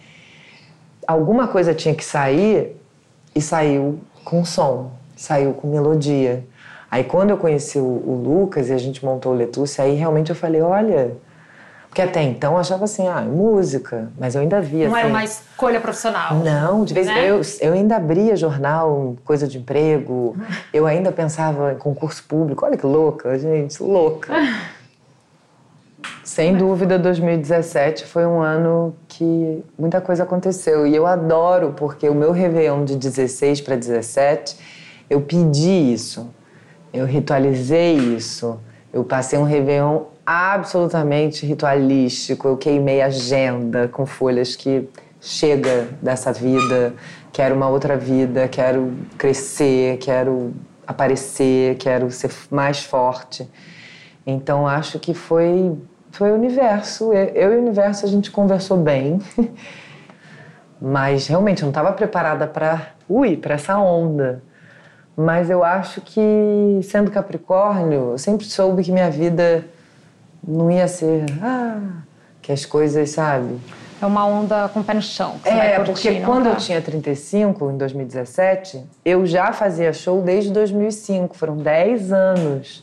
Alguma 1.07 1.49
coisa 1.49 1.73
tinha 1.73 1.95
que 1.95 2.05
sair 2.05 2.77
e 3.35 3.41
saiu 3.41 3.99
com 4.23 4.45
som, 4.45 4.91
saiu 5.17 5.55
com 5.55 5.69
melodia. 5.69 6.45
Aí 6.91 7.03
quando 7.03 7.31
eu 7.31 7.39
conheci 7.39 7.79
o, 7.79 7.83
o 7.83 8.23
Lucas 8.23 8.69
e 8.69 8.75
a 8.75 8.79
gente 8.79 9.03
montou 9.03 9.33
o 9.33 9.35
Letusse, 9.35 9.81
aí 9.81 9.95
realmente 9.95 10.29
eu 10.29 10.37
falei, 10.37 10.61
olha, 10.61 11.17
porque 11.90 12.02
até 12.02 12.23
então 12.23 12.52
eu 12.52 12.59
achava 12.59 12.85
assim, 12.85 13.09
ah, 13.09 13.20
música, 13.20 14.12
mas 14.16 14.37
eu 14.37 14.42
ainda 14.42 14.61
via 14.61 14.87
Não 14.87 14.94
assim, 14.94 15.00
era 15.06 15.09
uma 15.09 15.25
escolha 15.25 15.80
profissional. 15.80 16.37
não, 16.37 16.85
de 16.85 16.94
vez 16.94 17.09
em 17.09 17.12
Né? 17.12 17.28
eu, 17.28 17.40
eu 17.61 17.73
ainda 17.73 17.97
abria 17.97 18.37
jornal, 18.37 19.16
coisa 19.25 19.49
de 19.49 19.59
emprego, 19.59 20.37
eu 20.73 20.87
ainda 20.87 21.11
pensava 21.11 21.73
em 21.73 21.76
concurso 21.76 22.23
público. 22.23 22.64
Olha 22.64 22.76
que 22.76 22.87
louca, 22.87 23.37
gente, 23.37 23.82
louca. 23.82 24.32
Sem 26.23 26.56
dúvida, 26.56 26.97
2017 26.97 28.06
foi 28.06 28.25
um 28.25 28.40
ano 28.40 28.94
que 29.09 29.64
muita 29.76 30.00
coisa 30.00 30.23
aconteceu. 30.23 30.87
E 30.87 30.94
eu 30.94 31.09
adoro, 31.09 31.75
porque 31.76 32.09
o 32.09 32.14
meu 32.14 32.30
Réveillon 32.30 32.85
de 32.85 32.94
16 32.94 33.62
para 33.62 33.75
17, 33.75 34.56
eu 35.11 35.20
pedi 35.23 35.92
isso. 35.92 36.30
Eu 36.94 37.04
ritualizei 37.04 37.97
isso. 37.97 38.61
Eu 38.92 39.02
passei 39.02 39.40
um 39.40 39.44
Réveillon 39.44 40.02
absolutamente 40.25 41.45
ritualístico. 41.47 42.49
Eu 42.49 42.57
queimei 42.57 43.03
agenda 43.03 43.89
com 43.89 44.07
folhas 44.07 44.57
que 44.57 44.89
chega 45.21 45.89
dessa 46.00 46.33
vida, 46.33 46.95
quero 47.33 47.55
uma 47.55 47.69
outra 47.69 47.97
vida, 47.97 48.49
quero 48.49 48.93
crescer, 49.19 49.99
quero 49.99 50.55
aparecer, 50.87 51.77
quero 51.77 52.11
ser 52.11 52.31
mais 52.50 52.83
forte. 52.83 53.49
Então 54.27 54.67
acho 54.67 54.99
que 54.99 55.15
foi 55.15 55.77
foi 56.11 56.31
o 56.33 56.35
universo. 56.35 57.12
Eu 57.12 57.53
e 57.53 57.57
o 57.57 57.61
universo 57.61 58.05
a 58.05 58.09
gente 58.09 58.31
conversou 58.31 58.77
bem. 58.77 59.21
Mas 60.81 61.27
realmente 61.27 61.62
eu 61.62 61.67
não 61.67 61.71
estava 61.71 61.93
preparada 61.93 62.47
para, 62.47 62.95
ui, 63.09 63.37
para 63.37 63.55
essa 63.55 63.79
onda. 63.79 64.43
Mas 65.17 65.50
eu 65.50 65.62
acho 65.62 66.00
que, 66.00 66.81
sendo 66.83 67.11
Capricórnio, 67.11 68.12
eu 68.12 68.19
sempre 68.19 68.47
soube 68.47 68.83
que 68.83 68.91
minha 68.91 69.11
vida 69.11 69.65
não 70.50 70.71
ia 70.71 70.88
ser. 70.88 71.25
Ah, 71.42 71.80
que 72.42 72.52
as 72.52 72.64
coisas, 72.64 73.11
sabe? 73.11 73.59
É 74.02 74.07
uma 74.07 74.25
onda 74.26 74.69
com 74.73 74.80
o 74.80 74.85
pé 74.85 74.95
no 74.95 75.02
chão. 75.02 75.35
É, 75.45 75.78
porque 75.80 76.21
quando 76.21 76.45
tá? 76.45 76.50
eu 76.50 76.57
tinha 76.57 76.80
35, 76.80 77.71
em 77.71 77.76
2017, 77.76 78.83
eu 79.04 79.26
já 79.26 79.52
fazia 79.52 79.92
show 79.92 80.23
desde 80.23 80.50
2005. 80.50 81.37
Foram 81.37 81.57
10 81.59 82.11
anos 82.12 82.83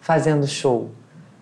fazendo 0.00 0.46
show. 0.46 0.90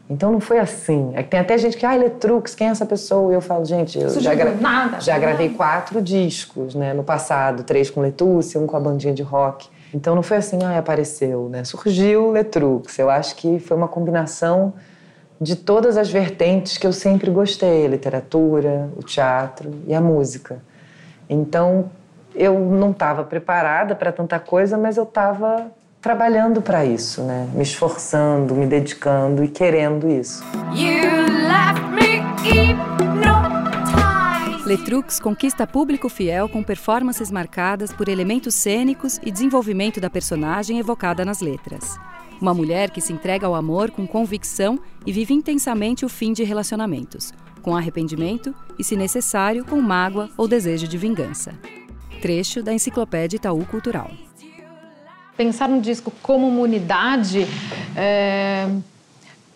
Então 0.08 0.30
não 0.30 0.38
foi 0.38 0.60
assim. 0.60 1.10
É 1.14 1.22
que 1.24 1.30
tem 1.30 1.40
até 1.40 1.58
gente 1.58 1.76
que, 1.76 1.84
ah, 1.84 1.96
Eletrux, 1.96 2.54
quem 2.54 2.68
é 2.68 2.70
essa 2.70 2.86
pessoa? 2.86 3.32
E 3.32 3.34
eu 3.34 3.40
falo, 3.40 3.64
gente, 3.64 3.96
eu 3.98 4.02
já, 4.04 4.10
Surgiu 4.10 4.36
gra- 4.36 4.54
nada, 4.60 5.00
já 5.00 5.14
do 5.16 5.20
gravei 5.20 5.46
nada. 5.48 5.56
quatro 5.58 6.00
discos, 6.00 6.76
né, 6.76 6.94
no 6.94 7.02
passado. 7.02 7.64
Três 7.64 7.90
com 7.90 8.00
Letusse, 8.00 8.56
um 8.56 8.66
com 8.68 8.76
a 8.76 8.80
bandinha 8.80 9.12
de 9.12 9.24
rock. 9.24 9.68
Então 9.92 10.14
não 10.14 10.22
foi 10.22 10.36
assim, 10.36 10.60
ah, 10.64 10.78
apareceu, 10.78 11.48
né? 11.48 11.64
Surgiu 11.64 12.30
Letrux. 12.30 12.96
Eu 13.00 13.10
acho 13.10 13.34
que 13.34 13.58
foi 13.58 13.76
uma 13.76 13.88
combinação 13.88 14.74
de 15.40 15.56
todas 15.56 15.96
as 15.96 16.10
vertentes 16.10 16.78
que 16.78 16.86
eu 16.86 16.92
sempre 16.92 17.30
gostei, 17.30 17.84
a 17.84 17.88
literatura, 17.88 18.90
o 18.96 19.02
teatro 19.02 19.70
e 19.86 19.94
a 19.94 20.00
música. 20.00 20.62
Então, 21.28 21.90
eu 22.34 22.58
não 22.58 22.90
estava 22.90 23.24
preparada 23.24 23.94
para 23.94 24.12
tanta 24.12 24.38
coisa, 24.38 24.76
mas 24.78 24.96
eu 24.96 25.04
estava 25.04 25.70
trabalhando 26.00 26.62
para 26.62 26.84
isso, 26.84 27.22
né? 27.22 27.48
Me 27.52 27.62
esforçando, 27.62 28.54
me 28.54 28.66
dedicando 28.66 29.42
e 29.42 29.48
querendo 29.48 30.08
isso. 30.08 30.44
Letrux 34.64 35.20
conquista 35.20 35.66
público 35.66 36.08
fiel 36.08 36.48
com 36.48 36.62
performances 36.62 37.30
marcadas 37.30 37.92
por 37.92 38.08
elementos 38.08 38.54
cênicos 38.54 39.18
e 39.22 39.30
desenvolvimento 39.30 40.00
da 40.00 40.10
personagem 40.10 40.78
evocada 40.78 41.24
nas 41.24 41.40
letras. 41.40 41.96
Uma 42.40 42.52
mulher 42.52 42.90
que 42.90 43.00
se 43.00 43.12
entrega 43.12 43.46
ao 43.46 43.54
amor 43.54 43.90
com 43.90 44.06
convicção 44.06 44.78
e 45.06 45.12
vive 45.12 45.32
intensamente 45.32 46.04
o 46.04 46.08
fim 46.08 46.32
de 46.32 46.44
relacionamentos, 46.44 47.32
com 47.62 47.74
arrependimento 47.74 48.54
e, 48.78 48.84
se 48.84 48.94
necessário, 48.96 49.64
com 49.64 49.80
mágoa 49.80 50.28
ou 50.36 50.46
desejo 50.46 50.86
de 50.86 50.98
vingança. 50.98 51.54
Trecho 52.20 52.62
da 52.62 52.72
Enciclopédia 52.72 53.36
Itaú 53.36 53.64
Cultural. 53.66 54.10
Pensar 55.36 55.68
no 55.68 55.80
disco 55.80 56.12
como 56.22 56.46
uma 56.48 56.60
unidade 56.60 57.46
é, 57.94 58.68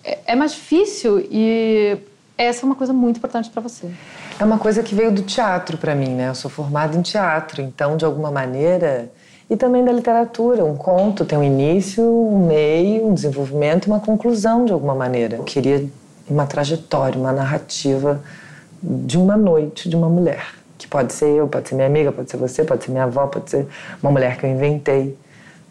é- 0.04 0.18
é 0.26 0.34
mais 0.36 0.52
difícil 0.52 1.18
e 1.30 1.96
essa 2.36 2.64
é 2.64 2.66
uma 2.66 2.74
coisa 2.74 2.92
muito 2.92 3.16
importante 3.18 3.48
para 3.50 3.60
você. 3.62 3.90
É 4.38 4.44
uma 4.44 4.58
coisa 4.58 4.82
que 4.82 4.94
veio 4.94 5.10
do 5.12 5.22
teatro 5.22 5.76
para 5.78 5.94
mim, 5.94 6.10
né? 6.10 6.28
Eu 6.28 6.34
sou 6.34 6.50
formada 6.50 6.96
em 6.96 7.02
teatro, 7.02 7.60
então 7.62 7.96
de 7.96 8.04
alguma 8.04 8.30
maneira 8.30 9.10
e 9.50 9.56
também 9.56 9.84
da 9.84 9.90
literatura. 9.90 10.64
Um 10.64 10.76
conto 10.76 11.24
tem 11.24 11.36
um 11.36 11.42
início, 11.42 12.04
um 12.04 12.46
meio, 12.46 13.08
um 13.08 13.14
desenvolvimento 13.14 13.86
e 13.86 13.90
uma 13.90 13.98
conclusão 13.98 14.64
de 14.64 14.72
alguma 14.72 14.94
maneira. 14.94 15.36
Eu 15.36 15.42
queria 15.42 15.84
uma 16.28 16.46
trajetória, 16.46 17.18
uma 17.18 17.32
narrativa 17.32 18.20
de 18.80 19.18
uma 19.18 19.36
noite 19.36 19.88
de 19.88 19.96
uma 19.96 20.08
mulher, 20.08 20.54
que 20.78 20.86
pode 20.86 21.12
ser 21.12 21.28
eu, 21.28 21.48
pode 21.48 21.68
ser 21.68 21.74
minha 21.74 21.88
amiga, 21.88 22.12
pode 22.12 22.30
ser 22.30 22.36
você, 22.36 22.62
pode 22.62 22.84
ser 22.84 22.92
minha 22.92 23.04
avó, 23.04 23.26
pode 23.26 23.50
ser 23.50 23.66
uma 24.00 24.12
mulher 24.12 24.38
que 24.38 24.46
eu 24.46 24.50
inventei. 24.50 25.18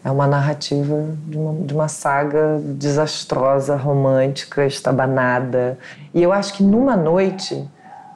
É 0.04 0.10
uma 0.10 0.26
narrativa 0.26 1.04
de 1.26 1.36
uma, 1.36 1.66
de 1.66 1.74
uma 1.74 1.88
saga 1.88 2.58
desastrosa, 2.62 3.76
romântica, 3.76 4.64
estabanada. 4.66 5.78
E 6.14 6.22
eu 6.22 6.32
acho 6.32 6.54
que 6.54 6.62
numa 6.62 6.96
noite 6.96 7.66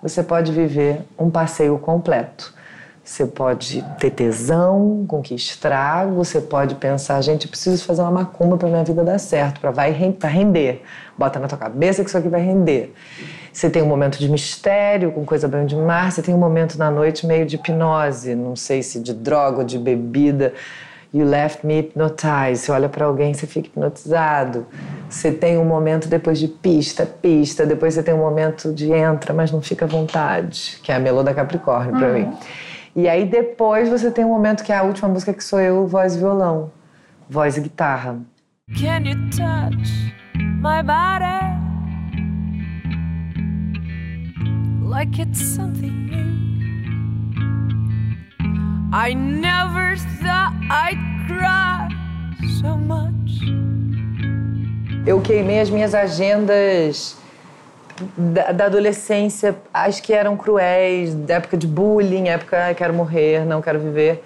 você 0.03 0.23
pode 0.23 0.53
viver 0.53 1.03
um 1.19 1.31
passeio 1.31 1.79
completo. 1.79 2.55
Você 3.05 3.27
pode 3.27 3.85
ter 3.99 4.11
tesão, 4.11 5.05
com 5.07 5.21
que 5.21 5.35
estrago, 5.35 6.15
você 6.15 6.41
pode 6.41 6.75
pensar, 6.77 7.21
gente, 7.21 7.45
eu 7.45 7.51
preciso 7.51 7.85
fazer 7.85 8.01
uma 8.01 8.11
macumba 8.11 8.57
para 8.57 8.67
minha 8.67 8.83
vida 8.83 9.05
dar 9.05 9.19
certo, 9.19 9.61
para 9.61 9.71
vai 9.71 9.93
pra 10.19 10.29
render. 10.31 10.83
Bota 11.17 11.39
na 11.39 11.47
tua 11.47 11.59
cabeça 11.59 12.03
que 12.03 12.09
isso 12.09 12.17
aqui 12.17 12.29
vai 12.29 12.41
render. 12.41 12.95
Você 13.53 13.69
tem 13.69 13.83
um 13.83 13.87
momento 13.87 14.19
de 14.19 14.27
mistério, 14.27 15.13
com 15.13 15.23
coisa 15.23 15.47
banho 15.47 15.67
de 15.67 15.77
mar, 15.77 16.11
você 16.11 16.23
tem 16.23 16.35
um 16.35 16.39
momento 16.39 16.79
na 16.79 16.91
noite 16.91 17.27
meio 17.27 17.45
de 17.45 17.57
hipnose, 17.57 18.35
não 18.35 18.57
sei 18.57 18.83
se 18.83 18.99
de 18.99 19.13
droga 19.13 19.59
ou 19.59 19.65
de 19.65 19.79
bebida. 19.79 20.55
You 21.13 21.27
left 21.27 21.65
me 21.65 21.79
hypnotized. 21.79 22.57
Você 22.57 22.73
olha 22.73 22.89
para 22.89 23.05
alguém, 23.05 23.35
você 23.35 23.47
fica 23.47 23.69
hipnotizado. 23.69 24.67
Você 25.09 25.31
tem 25.31 25.59
um 25.59 25.65
momento 25.65 26.09
depois 26.09 26.41
de 26.41 26.49
pista, 26.49 27.07
pista. 27.07 27.65
Depois 27.65 27.95
você 27.95 28.03
tem 28.03 28.13
um 28.13 28.19
momento 28.19 28.73
de 28.73 28.91
entra, 28.93 29.33
mas 29.33 29.53
não 29.53 29.63
fica 29.63 29.85
à 29.85 29.89
vontade, 29.89 30.81
que 30.83 30.91
é 30.91 30.97
a 30.97 30.99
melô 30.99 31.23
da 31.23 31.33
Capricórnio 31.33 31.97
para 31.97 32.09
mim. 32.09 32.33
E 32.97 33.09
aí 33.09 33.27
depois 33.27 33.89
você 33.89 34.09
tem 34.09 34.25
um 34.25 34.29
momento 34.29 34.63
que 34.63 34.73
é 34.73 34.77
a 34.77 34.85
última 34.85 35.09
música 35.09 35.35
que 35.35 35.43
sou 35.43 35.61
eu, 35.61 35.85
voz 35.87 36.15
e 36.15 36.19
violão, 36.19 36.71
voz 37.29 37.57
e 37.57 37.61
guitarra. 37.61 38.21
Can 38.79 39.05
you 39.05 39.17
touch 39.31 40.15
my 40.61 40.81
body 40.81 41.45
like 44.81 45.21
it's 45.21 45.43
something 45.55 46.07
new? 46.07 46.25
I 48.93 49.13
never 49.13 49.97
thought 50.23 50.55
I'd 50.71 51.27
cry 51.27 51.89
so 52.61 52.79
much. 52.79 53.41
Eu 55.05 55.21
queimei 55.21 55.59
as 55.61 55.69
minhas 55.69 55.97
agendas 55.97 57.17
da, 58.17 58.53
da 58.53 58.67
adolescência, 58.67 59.57
acho 59.73 60.03
que 60.03 60.13
eram 60.13 60.37
cruéis, 60.37 61.15
da 61.15 61.35
época 61.35 61.57
de 61.57 61.67
bullying, 61.67 62.29
época 62.29 62.69
ah, 62.69 62.75
quero 62.75 62.93
morrer, 62.93 63.45
não 63.45 63.63
quero 63.63 63.79
viver. 63.79 64.23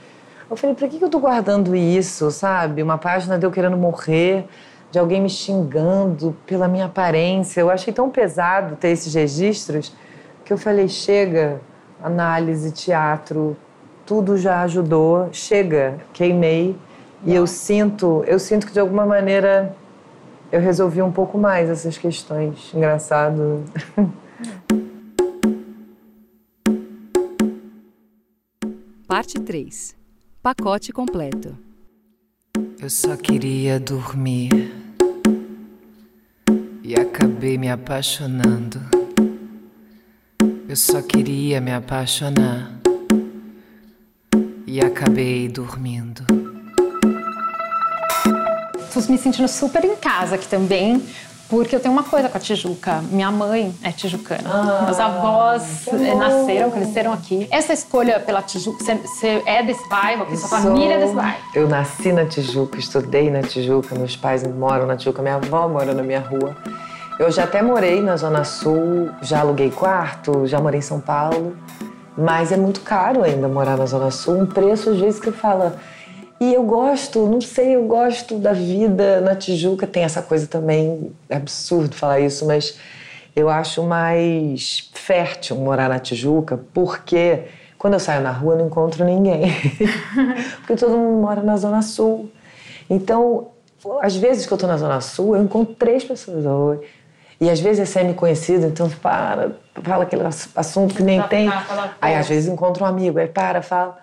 Eu 0.51 0.57
falei, 0.57 0.75
pra 0.75 0.89
que 0.89 0.99
que 0.99 1.05
eu 1.05 1.11
tô 1.11 1.19
guardando 1.19 1.77
isso, 1.77 2.31
sabe? 2.31 2.83
Uma 2.83 2.97
página 2.97 3.39
de 3.39 3.45
eu 3.45 3.51
querendo 3.51 3.77
morrer, 3.77 4.47
de 4.91 4.99
alguém 4.99 5.21
me 5.21 5.29
xingando 5.29 6.35
pela 6.47 6.67
minha 6.67 6.87
aparência. 6.87 7.61
Eu 7.61 7.71
achei 7.71 7.93
tão 7.93 8.09
pesado 8.09 8.75
ter 8.77 8.89
esses 8.89 9.13
registros 9.15 9.93
que 10.45 10.53
eu 10.53 10.57
falei, 10.57 10.89
chega, 10.89 11.61
análise, 12.03 12.73
teatro, 12.73 13.55
tudo 14.07 14.39
já 14.39 14.63
ajudou, 14.63 15.29
chega, 15.31 15.99
queimei. 16.15 16.75
E 17.25 17.35
eu 17.35 17.47
sinto, 17.47 18.25
eu 18.27 18.39
sinto 18.39 18.67
que 18.67 18.73
de 18.73 18.81
alguma 18.81 19.05
maneira 19.05 19.77
eu 20.51 20.61
resolvi 20.61 21.03
um 21.03 21.13
pouco 21.13 21.37
mais 21.37 21.69
essas 21.69 21.99
questões. 21.99 22.73
Engraçado. 22.75 23.65
Parte 29.07 29.41
3. 29.41 29.97
Pacote 30.43 30.93
completo. 30.93 31.57
Eu 32.81 32.89
só 32.91 33.17
queria 33.17 33.81
dormir 33.81 34.73
e 36.83 36.95
acabei 36.95 37.59
me 37.59 37.71
apaixonando. 37.71 38.81
Eu 40.69 40.77
só 40.77 41.03
queria 41.03 41.61
me 41.61 41.73
apaixonar 41.73 42.79
e 44.67 44.81
acabei 44.81 45.49
dormindo. 45.49 46.25
Tô 48.93 49.01
me 49.11 49.19
sentindo 49.19 49.49
super 49.49 49.85
em 49.85 49.97
casa 49.97 50.35
aqui 50.37 50.47
também, 50.49 51.03
porque 51.49 51.75
eu 51.77 51.81
tenho 51.81 51.93
uma 51.93 52.03
coisa 52.03 52.29
com 52.29 52.37
a 52.37 52.41
Tijuca. 52.41 53.03
Minha 53.11 53.31
mãe 53.31 53.75
é 53.83 53.93
tijucana. 53.93 54.83
Meus 54.85 54.99
avós 54.99 55.87
eh, 55.89 56.15
nasceram, 56.15 56.71
cresceram 56.71 57.13
aqui. 57.13 57.47
Essa 57.51 57.73
escolha 57.73 58.19
pela 58.21 58.43
Tijuca, 58.43 58.83
você- 58.85 58.95
você 58.97 59.43
é 59.47 59.63
desse 59.63 59.87
bairro 59.89 60.23
aqui? 60.25 60.37
Sua 60.37 60.49
família 60.49 60.95
é 60.95 60.99
desse 60.99 61.15
bairro? 61.15 61.39
Eu 61.55 61.69
nasci 61.69 62.13
na 62.13 62.25
Tijuca, 62.27 62.79
estudei 62.79 63.31
na 63.31 63.43
Tijuca, 63.43 63.95
meus 63.95 64.17
pais 64.17 64.43
moram 64.45 64.87
na 64.87 64.97
Tijuca, 64.97 65.23
minha 65.23 65.37
avó 65.37 65.69
mora 65.69 65.93
na 65.95 66.03
minha 66.03 66.21
rua. 66.21 66.57
Eu 67.19 67.31
já 67.31 67.45
até 67.45 67.61
morei 67.63 68.01
na 68.01 68.17
Zona 68.17 68.45
Sul, 68.45 69.11
já 69.23 69.41
aluguei 69.41 69.71
quarto, 69.71 70.47
já 70.47 70.61
morei 70.61 70.79
em 70.79 70.83
São 70.83 71.01
Paulo, 71.01 71.57
mas 72.17 72.53
é 72.53 72.57
muito 72.57 72.81
caro 72.81 73.23
ainda 73.25 73.49
morar 73.49 73.77
na 73.77 73.87
Zona 73.87 74.11
Sul, 74.11 74.39
um 74.41 74.47
preço 74.47 74.91
às 74.91 74.99
vezes 74.99 75.19
que 75.21 75.31
fala. 75.33 75.77
E 76.41 76.55
eu 76.55 76.63
gosto, 76.63 77.27
não 77.27 77.41
sei, 77.41 77.75
eu 77.75 77.87
gosto 77.87 78.39
da 78.39 78.53
vida 78.53 79.21
na 79.21 79.35
Tijuca, 79.35 79.87
tem 79.87 80.05
essa 80.05 80.23
coisa 80.23 80.47
também, 80.47 81.13
é 81.29 81.37
absurdo 81.37 81.95
falar 81.97 82.21
isso, 82.21 82.47
mas 82.47 82.79
eu 83.35 83.49
acho 83.49 83.83
mais 83.83 84.89
fértil 84.95 85.57
morar 85.57 85.89
na 85.89 85.99
Tijuca, 85.99 86.61
porque 86.73 87.41
quando 87.77 87.95
eu 87.95 88.01
saio 88.01 88.23
na 88.23 88.31
rua 88.31 88.55
eu 88.55 88.59
não 88.59 88.67
encontro 88.67 89.05
ninguém. 89.05 89.53
porque 90.59 90.77
todo 90.77 90.97
mundo 90.97 91.21
mora 91.23 91.43
na 91.43 91.57
Zona 91.57 91.83
Sul. 91.83 92.31
Então, 92.89 93.49
às 94.01 94.17
vezes 94.17 94.47
que 94.47 94.53
eu 94.53 94.59
tô 94.59 94.67
na 94.67 94.77
Zona 94.77 95.01
Sul, 95.01 95.37
eu 95.37 95.43
encontro 95.43 95.75
três 95.75 96.05
pessoas. 96.05 96.45
Oi. 96.47 96.81
E 97.41 97.49
às 97.51 97.61
vezes 97.61 97.81
é 97.81 97.85
semi-conhecido, 97.85 98.67
então 98.67 98.89
para, 98.91 99.53
fala 99.85 100.03
aquele 100.05 100.25
ass- 100.25 100.49
assunto 100.57 100.95
que 100.95 101.03
nem 101.03 101.21
tem. 101.23 101.49
Aí 102.01 102.15
às 102.17 102.29
vezes 102.29 102.49
encontro 102.53 102.85
um 102.85 102.87
amigo, 102.87 103.19
aí 103.19 103.29
para, 103.29 103.61
fala. 103.63 103.99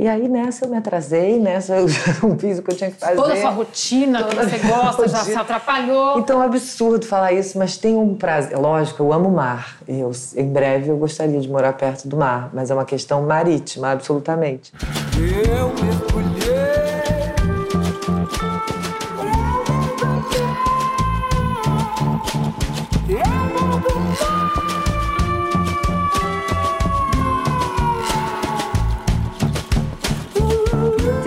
E 0.00 0.08
aí 0.08 0.30
nessa 0.30 0.64
eu 0.64 0.70
me 0.70 0.78
atrasei, 0.78 1.38
nessa 1.38 1.76
eu 1.76 1.86
já 1.86 2.14
não 2.22 2.38
fiz 2.38 2.58
o 2.58 2.62
que 2.62 2.70
eu 2.70 2.74
tinha 2.74 2.90
que 2.90 2.96
fazer. 2.96 3.16
Toda 3.16 3.34
a 3.34 3.36
sua 3.36 3.50
rotina 3.50 4.24
que 4.24 4.34
Toda 4.34 4.48
você 4.48 4.56
a 4.56 4.58
minha 4.58 4.76
gosta 4.78 5.08
já 5.08 5.18
se 5.18 5.34
atrapalhou. 5.34 6.18
Então 6.18 6.40
é 6.40 6.46
um 6.46 6.46
absurdo 6.46 7.04
falar 7.04 7.32
isso, 7.32 7.58
mas 7.58 7.76
tem 7.76 7.94
um 7.94 8.14
prazer. 8.14 8.56
Lógico, 8.56 9.02
eu 9.02 9.12
amo 9.12 9.28
o 9.28 9.32
mar. 9.32 9.76
E 9.86 10.00
eu, 10.00 10.10
em 10.36 10.50
breve 10.50 10.88
eu 10.88 10.96
gostaria 10.96 11.38
de 11.38 11.48
morar 11.50 11.74
perto 11.74 12.08
do 12.08 12.16
mar, 12.16 12.48
mas 12.54 12.70
é 12.70 12.74
uma 12.74 12.86
questão 12.86 13.26
marítima, 13.26 13.90
absolutamente. 13.90 14.72
Eu 15.18 15.68
mergulhei. 15.68 16.39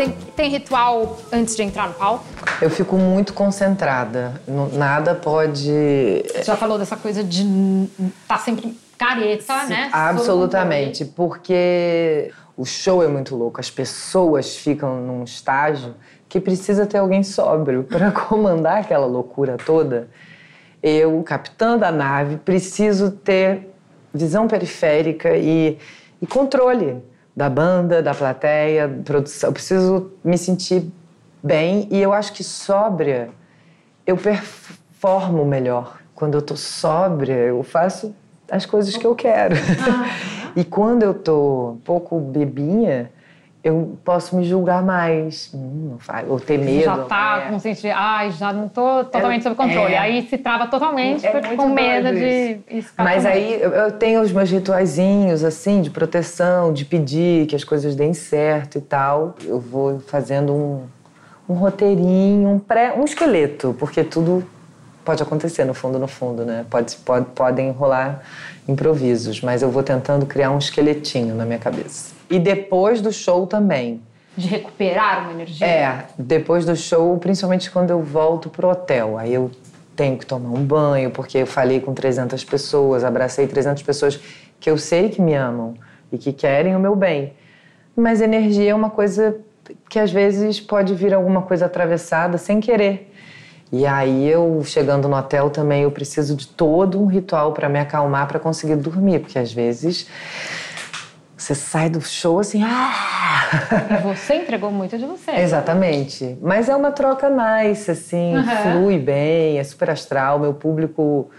Tem, 0.03 0.11
tem 0.35 0.49
ritual 0.49 1.17
antes 1.31 1.55
de 1.55 1.63
entrar 1.63 1.87
no 1.87 1.93
palco? 1.93 2.25
Eu 2.61 2.69
fico 2.69 2.97
muito 2.97 3.33
concentrada. 3.33 4.41
Nada 4.73 5.15
pode. 5.15 5.61
Você 5.63 6.43
já 6.43 6.57
falou 6.57 6.77
dessa 6.77 6.97
coisa 6.97 7.23
de 7.23 7.43
estar 8.21 8.39
sempre 8.39 8.77
careta, 8.97 9.63
né? 9.65 9.89
Absolutamente, 9.93 11.05
porque 11.05 12.31
o 12.57 12.65
show 12.65 13.01
é 13.01 13.07
muito 13.07 13.35
louco, 13.35 13.59
as 13.59 13.71
pessoas 13.71 14.57
ficam 14.57 15.01
num 15.01 15.23
estágio 15.23 15.95
que 16.27 16.39
precisa 16.39 16.85
ter 16.85 16.97
alguém 16.97 17.23
sóbrio 17.23 17.83
para 17.89 18.11
comandar 18.11 18.79
aquela 18.81 19.05
loucura 19.05 19.55
toda. 19.57 20.09
Eu, 20.81 21.23
capitã 21.23 21.77
da 21.77 21.91
nave, 21.91 22.35
preciso 22.37 23.11
ter 23.11 23.69
visão 24.13 24.49
periférica 24.49 25.37
e, 25.37 25.77
e 26.21 26.27
controle 26.27 27.01
da 27.36 27.50
banda, 27.50 28.02
da 28.02 28.13
plateia, 28.13 28.88
produção. 29.04 29.50
Eu 29.50 29.54
preciso 29.54 30.12
me 30.24 30.38
sentir 30.38 30.91
bem 31.41 31.88
e 31.91 32.02
eu 32.02 32.13
acho 32.13 32.34
que 32.34 32.43
sóbria 32.43 33.30
eu 34.06 34.17
performo 34.17 35.46
melhor. 35.46 36.00
Quando 36.13 36.36
eu 36.36 36.41
tô 36.41 36.56
sóbria, 36.56 37.34
eu 37.34 37.63
faço 37.63 38.15
as 38.50 38.65
coisas 38.65 38.96
que 38.96 39.06
eu 39.06 39.15
quero. 39.15 39.56
e 40.56 40.63
quando 40.63 41.04
eu 41.04 41.13
tô 41.13 41.72
um 41.72 41.78
pouco 41.78 42.19
bebinha, 42.19 43.12
eu 43.63 43.97
posso 44.04 44.36
me 44.36 44.43
julgar 44.43 44.84
mais. 44.84 45.49
Hum, 45.54 45.95
ou 46.28 46.38
ter 46.39 46.58
medo. 46.58 46.84
Já 46.84 46.97
tá 47.06 47.43
é. 47.45 47.49
com 47.49 47.60
sentido, 47.60 47.93
ai, 47.95 48.30
já 48.32 48.52
não 48.52 48.67
tô 48.67 49.06
totalmente 49.06 49.43
sob 49.43 49.56
controle. 49.56 49.93
é. 49.93 49.97
Aí 49.97 50.28
se 50.28 50.38
trava 50.38 50.67
totalmente, 50.67 51.26
É 51.26 51.56
com 51.56 51.69
medo 51.69 52.12
de 52.13 52.60
escapar. 52.69 53.06
Mas 53.06 53.26
aí 53.26 53.62
eu- 53.62 53.71
eu 53.71 53.91
tenho 53.93 54.21
os 54.21 54.34
meus 54.34 54.49
rituaizinhos, 54.52 55.45
assim, 55.45 55.82
de 55.82 55.89
proteção, 55.89 56.73
de 56.73 56.84
pedir 56.84 57.45
que 57.47 57.56
as 57.56 57.63
coisas 57.63 57.95
deem 57.95 58.13
certo 58.13 58.78
e 58.78 58.82
tal. 58.82 59.36
Eu 59.45 59.62
vou 59.62 59.99
fazendo 60.02 60.54
um, 60.54 60.84
um 61.47 61.54
roteirinho, 61.54 62.49
um, 62.49 62.60
pré, 62.60 62.93
um 62.97 63.06
esqueleto, 63.06 63.73
porque 63.80 64.04
tudo 64.04 64.45
pode 65.06 65.23
acontecer 65.23 65.63
no 65.63 65.73
fundo, 65.73 65.97
no 65.97 66.08
fundo, 66.08 66.43
né? 66.45 66.65
Pode, 66.69 66.95
pode, 66.97 67.26
podem 67.28 67.71
rolar 67.71 68.23
improvisos, 68.67 69.41
mas 69.41 69.62
eu 69.62 69.69
vou 69.69 69.84
tentando 69.84 70.26
criar 70.26 70.52
um 70.52 70.58
esqueletinho 70.58 71.34
na 71.36 71.45
minha 71.45 71.60
cabeça. 71.60 72.12
E 72.34 72.39
depois 72.39 73.00
do 73.00 73.12
show 73.12 73.46
também. 73.46 74.02
de 74.36 74.48
recuperar 74.48 75.22
uma 75.22 75.34
energia? 75.34 75.67
É, 75.67 76.06
depois 76.17 76.65
do 76.65 76.76
show, 76.76 77.15
principalmente 77.19 77.69
quando 77.69 77.91
eu 77.91 78.02
volto 78.02 78.50
pro 78.50 78.69
hotel. 78.69 79.19
Aí 79.19 79.32
eu 79.36 79.52
tenho 79.96 80.17
que 80.17 80.26
tomar 80.26 80.50
um 80.50 80.63
banho, 80.63 81.12
porque 81.12 81.38
eu 81.38 81.46
falei 81.46 81.80
com 81.80 81.93
300 81.93 82.43
pessoas, 82.43 83.04
abracei 83.04 83.46
300 83.46 83.84
pessoas 83.84 84.19
que 84.60 84.67
eu 84.67 84.80
sei 84.80 85.10
que 85.10 85.22
me 85.22 85.36
amam 85.36 85.76
e 86.12 86.17
que 86.17 86.34
querem 86.34 86.76
o 86.76 86.80
meu 86.80 86.96
bem. 86.96 87.34
Mas 87.96 88.19
energia 88.19 88.72
é 88.72 88.76
uma 88.76 88.89
coisa 88.89 89.38
que 89.88 90.00
às 90.00 90.12
vezes 90.12 90.60
pode 90.60 90.96
vir 90.96 91.13
alguma 91.13 91.43
coisa 91.43 91.67
atravessada 91.67 92.39
sem 92.39 92.60
querer. 92.60 93.13
E 93.72 93.86
aí 93.86 94.28
eu 94.28 94.63
chegando 94.65 95.08
no 95.08 95.15
hotel 95.15 95.52
também 95.52 95.84
eu 95.84 95.91
preciso 95.91 96.36
de 96.36 96.48
todo 96.48 97.00
um 97.00 97.06
ritual 97.06 97.54
para 97.54 97.69
me 97.69 97.80
acalmar 97.80 98.28
para 98.28 98.39
conseguir 98.39 98.76
dormir, 98.76 99.19
porque 99.19 99.38
às 99.38 99.54
vezes 99.54 100.08
você 101.36 101.56
sai 101.56 101.89
do 101.89 102.00
show 102.02 102.39
assim, 102.39 102.63
ah! 102.63 103.10
Você 104.04 104.36
entregou 104.36 104.72
muito 104.72 104.98
de 104.98 105.06
você. 105.06 105.32
Exatamente. 105.32 106.38
Mas 106.41 106.69
é 106.69 106.76
uma 106.76 106.91
troca 106.91 107.30
nice, 107.30 107.91
assim, 107.91 108.36
Uhum. 108.36 108.43
flui 108.43 109.00
bem, 109.00 109.60
é 109.60 109.63
super 109.63 109.89
astral. 109.89 110.39
Meu 110.39 110.54
público 110.54 111.30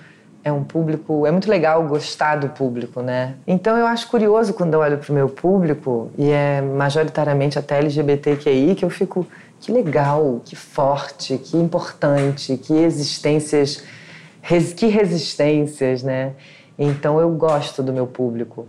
é 0.45 0.53
um 0.53 0.63
público. 0.63 1.27
É 1.27 1.31
muito 1.31 1.51
legal 1.51 1.83
gostar 1.85 2.37
do 2.37 2.49
público, 2.51 3.01
né? 3.03 3.35
Então 3.47 3.77
eu 3.77 3.87
acho 3.87 4.09
curioso 4.09 4.53
quando 4.55 4.75
eu 4.75 4.81
olho 4.81 4.99
pro 4.99 5.13
meu 5.13 5.29
público, 5.29 6.11
e 6.19 6.31
é 6.31 6.61
majoritariamente 6.61 7.59
até 7.59 7.79
LGBTQI, 7.79 8.75
que 8.75 8.85
eu 8.85 8.91
fico. 8.91 9.27
Que 9.61 9.73
legal, 9.73 10.41
que 10.45 10.55
forte, 10.55 11.39
que 11.39 11.57
importante, 11.57 12.57
que 12.59 12.75
existências. 12.75 13.83
res- 14.43 14.75
que 14.75 14.87
resistências, 14.89 16.03
né? 16.03 16.33
Então 16.79 17.19
eu 17.19 17.31
gosto 17.31 17.83
do 17.83 17.93
meu 17.93 18.07
público. 18.07 18.67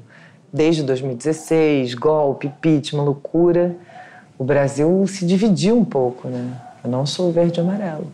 Desde 0.55 0.83
2016, 0.83 1.95
golpe, 1.95 2.47
impeachment, 2.47 3.03
loucura, 3.03 3.75
o 4.39 4.43
Brasil 4.45 5.05
se 5.05 5.25
dividiu 5.25 5.77
um 5.77 5.83
pouco, 5.83 6.29
né? 6.29 6.49
Eu 6.81 6.89
não 6.89 7.05
sou 7.05 7.29
verde 7.29 7.59
e 7.59 7.61
amarelo. 7.61 8.07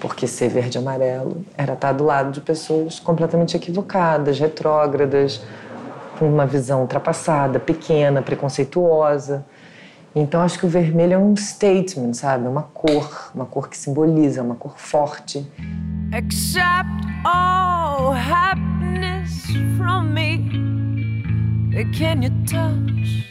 Porque 0.00 0.26
ser 0.26 0.48
verde 0.48 0.78
e 0.78 0.80
amarelo 0.80 1.44
era 1.56 1.74
estar 1.74 1.92
do 1.92 2.02
lado 2.02 2.32
de 2.32 2.40
pessoas 2.40 2.98
completamente 2.98 3.56
equivocadas, 3.56 4.40
retrógradas, 4.40 5.42
com 6.18 6.28
uma 6.28 6.44
visão 6.44 6.80
ultrapassada, 6.80 7.60
pequena, 7.60 8.20
preconceituosa. 8.20 9.46
Então 10.12 10.40
acho 10.40 10.58
que 10.58 10.66
o 10.66 10.68
vermelho 10.68 11.12
é 11.12 11.18
um 11.18 11.36
statement, 11.36 12.14
sabe? 12.14 12.46
É 12.46 12.48
uma 12.48 12.64
cor, 12.64 13.30
uma 13.32 13.46
cor 13.46 13.68
que 13.68 13.78
simboliza, 13.78 14.42
uma 14.42 14.56
cor 14.56 14.76
forte. 14.76 15.48
Accept 16.12 17.06
all 17.24 18.12
happiness 18.12 19.46
from 19.78 20.12
me. 20.12 20.69
Can 21.72 22.22
you 22.22 22.30
touch 22.46 23.24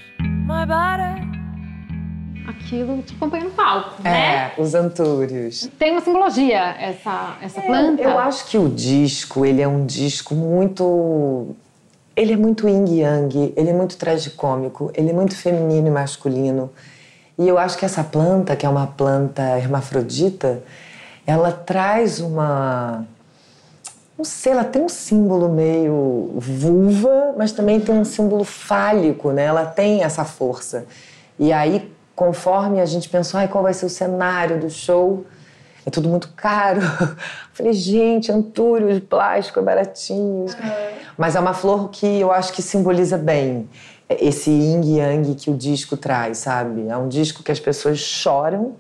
my 0.48 0.66
body? 0.66 1.28
Aquilo 2.48 3.04
te 3.04 3.14
acompanha 3.14 3.44
no 3.44 3.52
palco, 3.52 4.02
né? 4.02 4.54
É, 4.58 4.62
os 4.62 4.74
antúrios. 4.74 5.70
Tem 5.78 5.92
uma 5.92 6.00
simbologia 6.00 6.74
essa, 6.80 7.38
essa 7.42 7.62
planta? 7.62 8.02
Eu 8.02 8.18
acho 8.18 8.48
que 8.48 8.58
o 8.58 8.70
disco, 8.70 9.46
ele 9.46 9.62
é 9.62 9.68
um 9.68 9.86
disco 9.86 10.34
muito. 10.34 11.54
Ele 12.16 12.32
é 12.32 12.38
muito 12.38 12.68
yin 12.68 13.02
yang, 13.02 13.54
ele 13.58 13.70
é 13.70 13.74
muito 13.74 13.98
tragicômico, 13.98 14.90
ele 14.96 15.10
é 15.10 15.14
muito 15.14 15.36
feminino 15.36 15.88
e 15.88 15.92
masculino. 15.92 16.72
E 17.38 17.46
eu 17.46 17.58
acho 17.58 17.78
que 17.78 17.84
essa 17.84 18.06
planta, 18.06 18.56
que 18.56 18.66
é 18.66 18.70
uma 18.70 18.88
planta 18.88 19.42
hermafrodita, 19.58 20.64
ela 21.28 21.52
traz 21.52 22.22
uma. 22.22 23.06
Não 24.20 24.26
sei, 24.26 24.52
ela 24.52 24.66
tem 24.66 24.82
um 24.82 24.90
símbolo 24.90 25.48
meio 25.48 26.32
vulva, 26.36 27.34
mas 27.38 27.54
também 27.54 27.80
tem 27.80 27.96
um 27.96 28.04
símbolo 28.04 28.44
fálico, 28.44 29.32
né? 29.32 29.46
Ela 29.46 29.66
tem 29.66 30.04
essa 30.04 30.26
força. 30.26 30.86
E 31.40 31.54
aí, 31.54 31.90
conforme 32.14 32.82
a 32.82 32.86
gente 32.86 33.08
pensou, 33.08 33.40
ai, 33.40 33.48
qual 33.48 33.64
vai 33.64 33.74
ser 33.74 33.86
o 33.86 33.90
cenário 33.90 34.60
do 34.60 34.70
show? 34.70 35.26
É 35.86 35.90
tudo 35.90 36.10
muito 36.10 36.34
caro. 36.36 36.82
Falei, 37.54 37.72
gente, 37.72 38.30
antúrio 38.30 38.94
de 38.94 39.00
plástico 39.00 39.62
é 39.62 39.64
baratinho. 39.64 40.48
Mas 41.18 41.38
é 41.38 41.40
uma 41.40 41.54
flor 41.54 41.88
que 41.90 42.20
eu 42.20 42.30
acho 42.30 42.52
que 42.52 42.62
simboliza 42.62 43.18
bem 43.18 43.70
esse 44.10 44.52
yin 44.52 44.82
e 44.82 44.98
yang 45.00 45.34
que 45.34 45.50
o 45.50 45.56
disco 45.56 45.96
traz, 45.96 46.40
sabe? 46.40 46.90
É 46.90 46.98
um 46.98 47.08
disco 47.08 47.42
que 47.42 47.54
as 47.54 47.60
pessoas 47.62 48.00
choram 48.00 48.76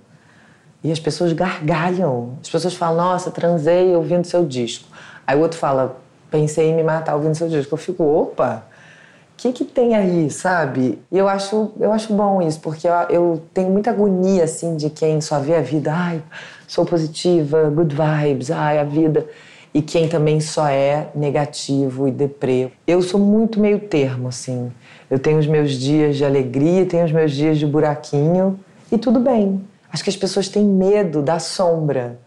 e 0.84 0.92
as 0.92 1.00
pessoas 1.00 1.32
gargalham. 1.32 2.38
As 2.42 2.50
pessoas 2.50 2.74
falam, 2.74 2.98
nossa, 2.98 3.32
transei 3.32 3.96
ouvindo 3.96 4.26
seu 4.26 4.46
disco. 4.46 5.00
Aí 5.30 5.38
o 5.38 5.42
outro 5.42 5.60
fala, 5.60 5.96
pensei 6.32 6.72
em 6.72 6.76
me 6.76 6.82
matar 6.82 7.14
ouvindo 7.14 7.36
seu 7.36 7.48
disco. 7.48 7.76
Eu 7.76 7.78
fico, 7.78 8.04
opa, 8.04 8.64
o 8.66 9.38
que, 9.38 9.54
que 9.54 9.64
tem 9.64 9.96
aí, 9.96 10.28
sabe? 10.32 11.00
E 11.12 11.20
eu 11.20 11.28
acho, 11.28 11.72
eu 11.80 11.92
acho 11.92 12.12
bom 12.12 12.42
isso, 12.42 12.60
porque 12.60 12.88
eu, 12.88 12.94
eu 13.12 13.44
tenho 13.54 13.70
muita 13.70 13.92
agonia, 13.92 14.46
assim, 14.46 14.76
de 14.76 14.90
quem 14.90 15.22
só 15.22 15.40
vê 15.40 15.56
a 15.56 15.62
vida, 15.62 15.94
ai, 15.94 16.24
sou 16.68 16.84
positiva, 16.84 17.70
good 17.70 17.96
vibes, 17.96 18.50
ai, 18.50 18.80
a 18.80 18.84
vida. 18.84 19.24
E 19.72 19.84
quem 19.84 20.10
também 20.10 20.40
só 20.42 20.68
é 20.68 21.10
negativo 21.14 22.08
e 22.08 22.12
deprê. 22.12 22.72
Eu 22.88 23.04
sou 23.04 23.20
muito 23.20 23.60
meio 23.60 23.82
termo, 23.82 24.30
assim. 24.30 24.72
Eu 25.12 25.20
tenho 25.20 25.38
os 25.38 25.46
meus 25.46 25.74
dias 25.74 26.18
de 26.18 26.26
alegria, 26.26 26.88
tenho 26.88 27.06
os 27.06 27.12
meus 27.12 27.34
dias 27.34 27.60
de 27.60 27.68
buraquinho, 27.68 28.60
e 28.92 28.98
tudo 28.98 29.20
bem. 29.20 29.64
Acho 29.94 30.04
que 30.04 30.10
as 30.10 30.18
pessoas 30.18 30.50
têm 30.50 30.66
medo 30.66 31.22
da 31.22 31.38
sombra. 31.38 32.18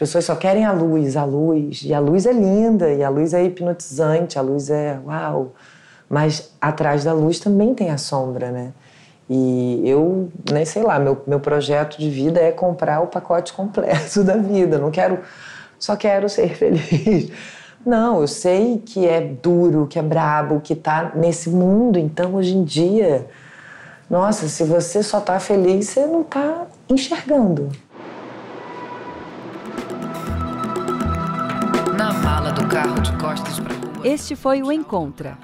As 0.00 0.08
pessoas 0.08 0.24
só 0.24 0.34
querem 0.34 0.64
a 0.64 0.72
luz, 0.72 1.14
a 1.14 1.24
luz. 1.26 1.82
E 1.84 1.92
a 1.92 2.00
luz 2.00 2.24
é 2.24 2.32
linda, 2.32 2.90
e 2.90 3.04
a 3.04 3.10
luz 3.10 3.34
é 3.34 3.44
hipnotizante, 3.44 4.38
a 4.38 4.40
luz 4.40 4.70
é 4.70 4.98
uau. 5.04 5.52
Mas 6.08 6.52
atrás 6.58 7.04
da 7.04 7.12
luz 7.12 7.38
também 7.38 7.74
tem 7.74 7.90
a 7.90 7.98
sombra, 7.98 8.50
né? 8.50 8.72
E 9.28 9.82
eu, 9.84 10.30
nem 10.50 10.64
sei 10.64 10.82
lá, 10.82 10.98
meu, 10.98 11.22
meu 11.26 11.38
projeto 11.38 11.98
de 11.98 12.08
vida 12.08 12.40
é 12.40 12.50
comprar 12.50 13.02
o 13.02 13.08
pacote 13.08 13.52
completo 13.52 14.24
da 14.24 14.38
vida. 14.38 14.78
Não 14.78 14.90
quero, 14.90 15.18
só 15.78 15.94
quero 15.96 16.30
ser 16.30 16.48
feliz. 16.56 17.30
Não, 17.84 18.22
eu 18.22 18.26
sei 18.26 18.78
que 18.78 19.06
é 19.06 19.20
duro, 19.20 19.86
que 19.86 19.98
é 19.98 20.02
brabo, 20.02 20.60
que 20.60 20.74
tá 20.74 21.12
nesse 21.14 21.50
mundo. 21.50 21.98
Então, 21.98 22.36
hoje 22.36 22.56
em 22.56 22.64
dia, 22.64 23.26
nossa, 24.08 24.48
se 24.48 24.64
você 24.64 25.02
só 25.02 25.20
tá 25.20 25.38
feliz, 25.38 25.90
você 25.90 26.06
não 26.06 26.22
tá 26.22 26.66
enxergando. 26.88 27.68
Na 32.00 32.12
mala 32.14 32.50
do 32.50 32.66
carro 32.66 32.98
de 33.02 33.12
costas 33.18 33.60
pra 33.60 33.74
rua. 33.74 33.92
Este 34.02 34.34
foi 34.34 34.62
o 34.62 34.72
Encontra. 34.72 35.36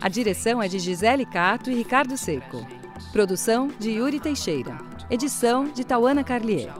A 0.00 0.08
direção 0.08 0.60
é 0.60 0.66
de 0.66 0.80
Gisele 0.80 1.24
Cato 1.24 1.70
e 1.70 1.74
Ricardo 1.74 2.16
Seco. 2.16 2.66
Produção 3.12 3.68
de 3.78 3.92
Yuri 3.92 4.18
Teixeira. 4.18 4.76
Edição 5.08 5.66
de 5.66 5.84
Tauana 5.84 6.24
Carlier. 6.24 6.74